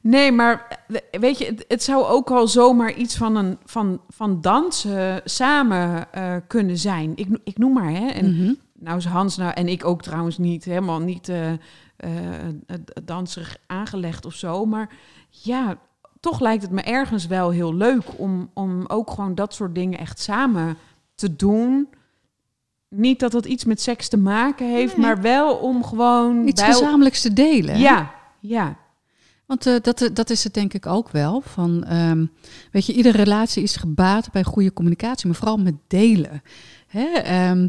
[0.00, 4.40] nee, maar weet je, het, het zou ook al zomaar iets van, een, van, van
[4.40, 7.12] dansen samen eh, kunnen zijn.
[7.14, 8.06] Ik, ik noem maar, hè.
[8.06, 8.52] En Mhm.
[8.78, 11.52] nou is Hans nou, en ik ook trouwens niet, helemaal niet eh
[13.04, 14.64] danserig aangelegd of zo.
[14.64, 14.88] Maar
[15.30, 15.78] ja,
[16.20, 19.98] toch lijkt het me ergens wel heel leuk om, om ook gewoon dat soort dingen
[19.98, 20.76] echt samen
[21.14, 21.88] te doen.
[22.88, 25.06] Niet dat dat iets met seks te maken heeft, Nee.
[25.06, 26.46] maar wel om gewoon...
[26.48, 27.74] Iets bij- gezamenlijks te delen.
[27.74, 27.80] hè?
[27.80, 28.76] Ja, ja.
[29.46, 31.40] Want eh, dat, dat is het denk ik ook wel.
[31.40, 32.26] Van, ehm,
[32.72, 36.42] weet je, iedere relatie is gebaat bij goede communicatie, maar vooral met delen.
[36.86, 37.04] Hè?
[37.06, 37.68] ehm,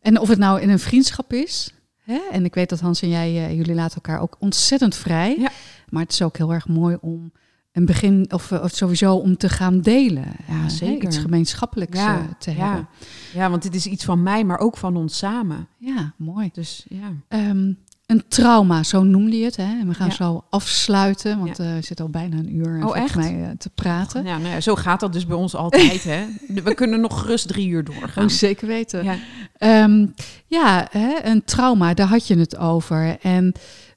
[0.00, 1.74] en of het nou in een vriendschap is.
[2.02, 2.20] Hè?
[2.30, 5.36] En ik weet dat Hans en jij, eh, jullie laten elkaar ook ontzettend vrij.
[5.38, 5.50] Ja.
[5.88, 7.32] Maar het is ook heel erg mooi om
[7.72, 10.24] een begin, of, eh, of sowieso om te gaan delen.
[10.48, 11.04] Ja, Eh, zeker.
[11.08, 12.56] Iets gemeenschappelijks Ja, eh, te ja.
[12.66, 12.88] hebben.
[13.34, 15.66] ja, want dit is iets van mij, maar ook van ons samen.
[15.78, 16.50] Ja, mooi.
[16.52, 17.12] Dus ja.
[17.28, 17.72] Ehm,
[18.06, 19.56] een trauma, zo noemde je het.
[19.56, 19.78] Hè?
[19.80, 20.12] En we gaan Ja.
[20.14, 23.14] zo afsluiten, want eh we zitten al bijna een uur eh, Oh, echt?
[23.14, 24.24] mij eh, te praten.
[24.24, 26.04] Ja, nou ja, zo gaat dat dus bij ons altijd.
[26.04, 26.24] hè.
[26.62, 28.24] We kunnen nog gerust drie uur doorgaan.
[28.30, 29.04] Oh, zeker weten.
[29.04, 29.16] Ja.
[29.56, 30.06] Ehm,
[30.46, 33.18] ja, hè, een trauma, daar had je het over.
[33.20, 33.52] En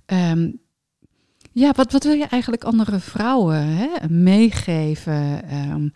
[0.05, 0.49] ehm,
[1.55, 5.89] ja, wat, wat wil je eigenlijk andere vrouwen hè, meegeven ehm,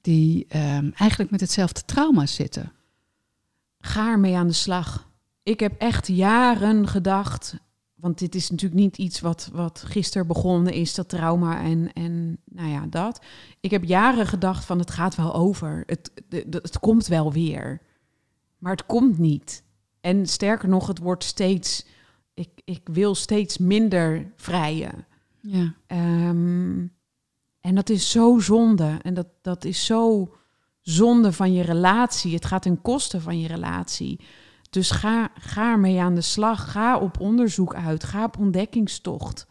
[0.00, 2.72] die ehm, eigenlijk met hetzelfde trauma zitten?
[3.78, 5.10] Ga ermee aan de slag.
[5.42, 7.56] Ik heb echt jaren gedacht,
[7.94, 12.38] want dit is natuurlijk niet iets wat, wat gisteren begonnen is, dat trauma en, en
[12.44, 13.24] nou ja, dat.
[13.60, 16.10] Ik heb jaren gedacht van het gaat wel over, het,
[16.50, 17.80] het komt wel weer.
[18.58, 19.64] maar het komt niet.
[20.00, 21.86] En sterker nog, het wordt steeds,
[22.36, 25.06] ik, ik wil steeds minder vrijen.
[25.40, 25.74] Ja.
[25.86, 26.86] Ehm,
[27.60, 28.98] en dat is zo zonde.
[29.02, 30.34] En dat, dat is zo
[30.80, 32.34] zonde van je relatie.
[32.34, 34.20] Het gaat ten koste van je relatie.
[34.70, 36.70] Dus ga, ga ermee aan de slag.
[36.70, 38.04] Ga op onderzoek uit.
[38.04, 39.46] Ga op ontdekkingstocht.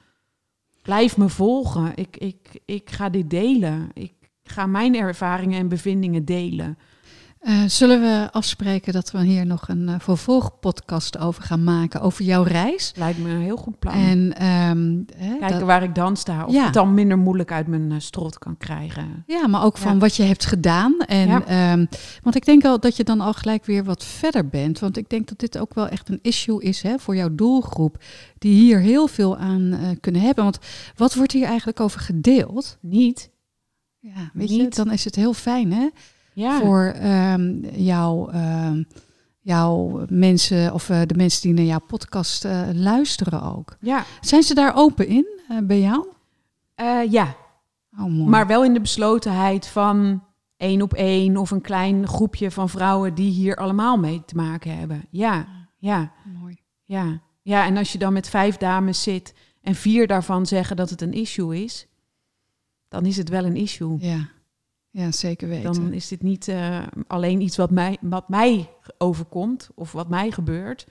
[0.82, 1.92] Blijf me volgen.
[1.96, 3.90] Ik, ik, ik ga dit delen.
[3.94, 4.14] Ik
[4.44, 6.78] ga mijn ervaringen en bevindingen delen.
[7.46, 12.24] Uh, zullen we afspreken dat we hier nog een uh, vervolgpodcast over gaan maken, over
[12.24, 12.94] jouw reis?
[12.96, 13.94] Lijkt me een heel goed plan.
[13.94, 15.06] En um,
[15.40, 16.64] kijken dat, waar ik dan sta, of ja.
[16.64, 19.24] het dan minder moeilijk uit mijn uh, strot kan krijgen.
[19.28, 20.98] Ja, maar ook van wat je hebt gedaan.
[21.00, 21.72] En, ja.
[21.72, 21.88] um,
[22.24, 24.80] want ik denk al dat je dan al gelijk weer wat verder bent.
[24.80, 28.04] Want ik denk dat dit ook wel echt een issue is hè, voor jouw doelgroep,
[28.38, 30.44] die hier heel veel aan kunnen hebben.
[30.44, 30.60] Want
[30.96, 32.78] wat wordt hier eigenlijk over gedeeld?
[32.82, 33.30] Niet.
[34.00, 34.62] Ja, weet Niet.
[34.76, 35.88] je, dan is het heel fijn hè
[36.36, 36.60] ja.
[36.60, 38.72] voor um, jouw, uh,
[39.40, 43.78] jouw mensen of uh, de mensen die naar jouw podcast uh, luisteren ook.
[43.80, 44.06] Ja.
[44.22, 46.08] Zijn ze daar open in eh, bij jou?
[47.10, 47.36] ja.
[48.00, 48.30] Oh, mooi.
[48.30, 50.24] Maar wel in de beslotenheid van
[50.58, 54.78] één op één of een klein groepje van vrouwen die hier allemaal mee te maken
[54.78, 55.06] hebben.
[55.10, 56.12] Ja, ja.
[56.40, 56.58] Mooi.
[56.84, 57.22] Ja.
[57.42, 61.02] ja, en als je dan met vijf dames zit en vier daarvan zeggen dat het
[61.02, 61.88] een issue is,
[62.88, 63.98] dan is het wel een issue.
[64.00, 64.30] Ja.
[64.96, 65.74] Ja, zeker weten.
[65.74, 70.32] Dan is dit niet uh, alleen iets wat mij, wat mij overkomt of wat mij
[70.32, 70.88] gebeurt.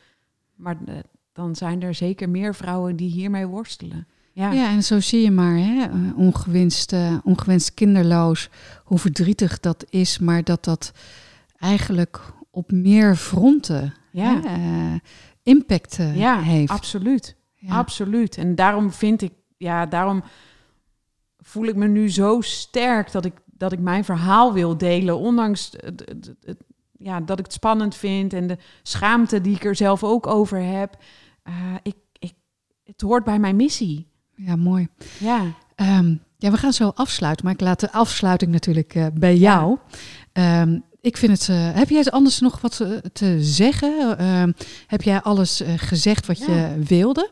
[0.54, 0.94] Maar uh,
[1.32, 4.06] dan zijn er zeker meer vrouwen die hiermee worstelen.
[4.32, 8.50] Ja, ja en zo zie je maar, hè, ongewenst, ongewenst kinderloos,
[8.84, 10.92] hoe verdrietig dat is, maar dat dat
[11.58, 14.40] eigenlijk op meer fronten ja.
[14.42, 14.96] hè,
[15.42, 16.70] impact ja, heeft.
[16.70, 17.76] Absoluut, ja.
[17.76, 18.36] absoluut.
[18.36, 20.22] En daarom vind ik, ja, daarom
[21.38, 25.70] voel ik me nu zo sterk dat ik dat ik mijn verhaal wil delen, ondanks
[25.76, 26.62] het, het, het,
[26.98, 30.62] ja, dat ik het spannend vind en de schaamte die ik er zelf ook over
[30.62, 30.96] heb.
[31.44, 32.34] Uh, ik, ik,
[32.84, 34.06] het hoort bij mijn missie.
[34.34, 34.88] Ja, mooi.
[35.18, 35.42] Ja.
[35.76, 39.78] Um, ja, we gaan zo afsluiten, maar ik laat de afsluiting natuurlijk uh, bij jou.
[40.32, 40.60] Ja.
[40.60, 41.48] Um, ik vind het.
[41.48, 42.76] Uh, heb jij anders nog wat
[43.12, 44.20] te, zeggen?
[44.20, 44.42] Uh,
[44.86, 46.46] heb jij alles gezegd wat ja.
[46.46, 47.30] je wilde?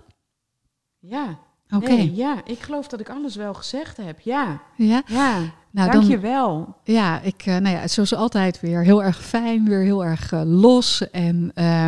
[0.98, 1.38] Ja.
[1.74, 1.84] Oké.
[1.84, 1.96] Okay.
[1.96, 4.20] Nee, ja, ik geloof dat ik alles wel gezegd heb.
[4.20, 4.62] Ja.
[4.76, 5.02] Ja.
[5.06, 5.54] Ja.
[5.72, 6.76] Nou, Dank je wel.
[6.84, 10.42] Ja, ik, uh, nou ja, zoals altijd weer heel erg fijn, weer heel erg uh,
[10.44, 11.10] los.
[11.10, 11.86] En uh,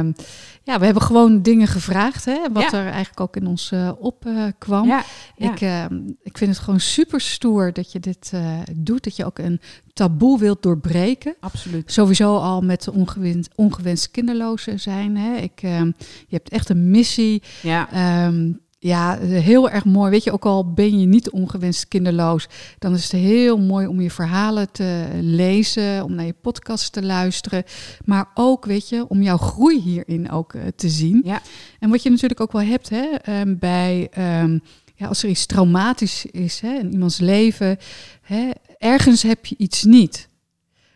[0.64, 2.72] ja, we hebben gewoon dingen gevraagd, hè, wat ja.
[2.72, 4.86] er eigenlijk ook in ons uh, opkwam.
[4.86, 5.04] Ja,
[5.36, 5.52] ja.
[5.52, 9.24] Ik, ehm, ik vind het gewoon super stoer dat je dit eh, doet, dat je
[9.24, 9.60] ook een
[9.92, 11.34] taboe wilt doorbreken.
[11.40, 11.92] Absoluut.
[11.92, 15.16] Sowieso al met ongewenst, ongewenst kinderlozen zijn.
[15.16, 15.36] Hè.
[15.36, 15.86] Ik, ehm,
[16.28, 17.42] je hebt echt een missie.
[17.62, 17.88] Ja.
[18.84, 20.10] Ehm, ja, heel erg mooi.
[20.10, 24.00] Weet je, ook al ben je niet ongewenst kinderloos, dan is het heel mooi om
[24.00, 27.64] je verhalen te lezen, om naar je podcast te luisteren.
[28.04, 31.22] Maar ook, weet je, om jouw groei hierin ook uh, te zien.
[31.24, 31.40] Ja.
[31.78, 34.10] En wat je natuurlijk ook wel hebt hè, um, bij,
[34.42, 34.62] um,
[34.94, 37.76] ja, als er iets traumatisch is hè, in iemands leven,
[38.22, 40.28] hè, ergens heb je iets niet.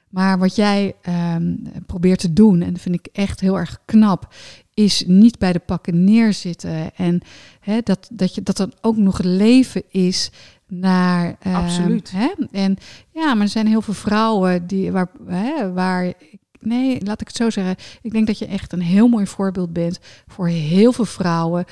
[0.08, 0.94] Maar wat jij
[1.34, 4.34] um, probeert te doen, en dat vind ik echt heel erg knap,
[4.78, 6.94] is niet bij de pakken neerzitten.
[6.94, 7.20] En
[7.60, 10.30] hè, dat, dat, je, dat dan ook nog leven is
[10.66, 11.36] naar.
[11.46, 12.10] Uh, Absoluut.
[12.10, 12.28] Hè?
[12.50, 12.76] En
[13.12, 16.12] ja, maar er zijn heel veel vrouwen die waar, hè, waar.
[16.60, 17.76] Nee, laat ik het zo zeggen.
[18.02, 21.64] Ik denk dat je echt een heel mooi voorbeeld bent voor heel veel vrouwen.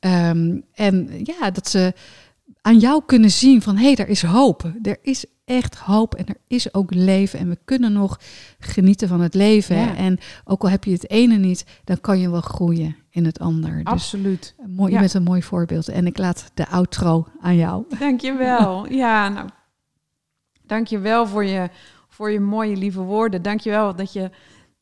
[0.00, 1.92] Um, en ja, dat ze
[2.60, 4.72] aan jou kunnen zien van hé, hey, er is hoop.
[4.82, 8.20] Er is echt hoop en er is ook leven en we kunnen nog
[8.58, 9.76] genieten van het leven.
[9.76, 9.96] Ja.
[9.96, 13.38] En ook al heb je het ene niet, dan kan je wel groeien in het
[13.38, 13.76] ander.
[13.76, 14.54] Dus Absoluut.
[14.66, 15.00] mooi, je Ja.
[15.00, 15.88] bent een mooi voorbeeld.
[15.88, 17.84] En ik laat de outro aan jou.
[17.98, 18.86] Dankjewel.
[18.92, 19.48] Ja, nou,
[20.62, 21.68] dankjewel voor je,
[22.08, 23.42] voor je mooie, lieve woorden.
[23.42, 24.30] Dankjewel dat je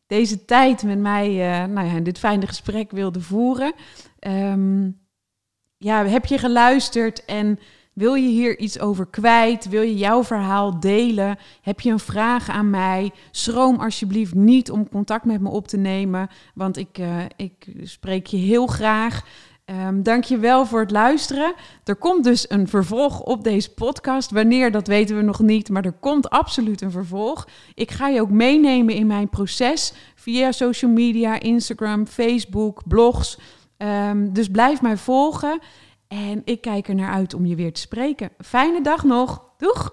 [0.07, 3.73] deze tijd met mij, uh, nou ja, dit fijne gesprek wilde voeren.
[4.21, 5.01] Um,
[5.77, 7.59] ja, heb je geluisterd en
[7.93, 9.69] wil je hier iets over kwijt?
[9.69, 11.39] Wil je jouw verhaal delen?
[11.63, 13.11] Heb je een vraag aan mij?
[13.31, 18.27] Schroom alsjeblieft niet om contact met me op te nemen, want ik, uh, ik spreek
[18.27, 19.25] je heel graag.
[19.65, 21.55] Um, Dank je wel voor het luisteren.
[21.85, 24.31] Er komt dus een vervolg op deze podcast.
[24.31, 27.49] Wanneer, dat weten we nog niet, maar er komt absoluut een vervolg.
[27.75, 33.39] Ik ga je ook meenemen in mijn proces via social media, Instagram, Facebook, blogs.
[33.79, 35.61] Um, dus blijf mij volgen.
[36.13, 38.31] En ik kijk er naar uit om je weer te spreken.
[38.39, 39.45] Fijne dag nog.
[39.57, 39.93] Doeg!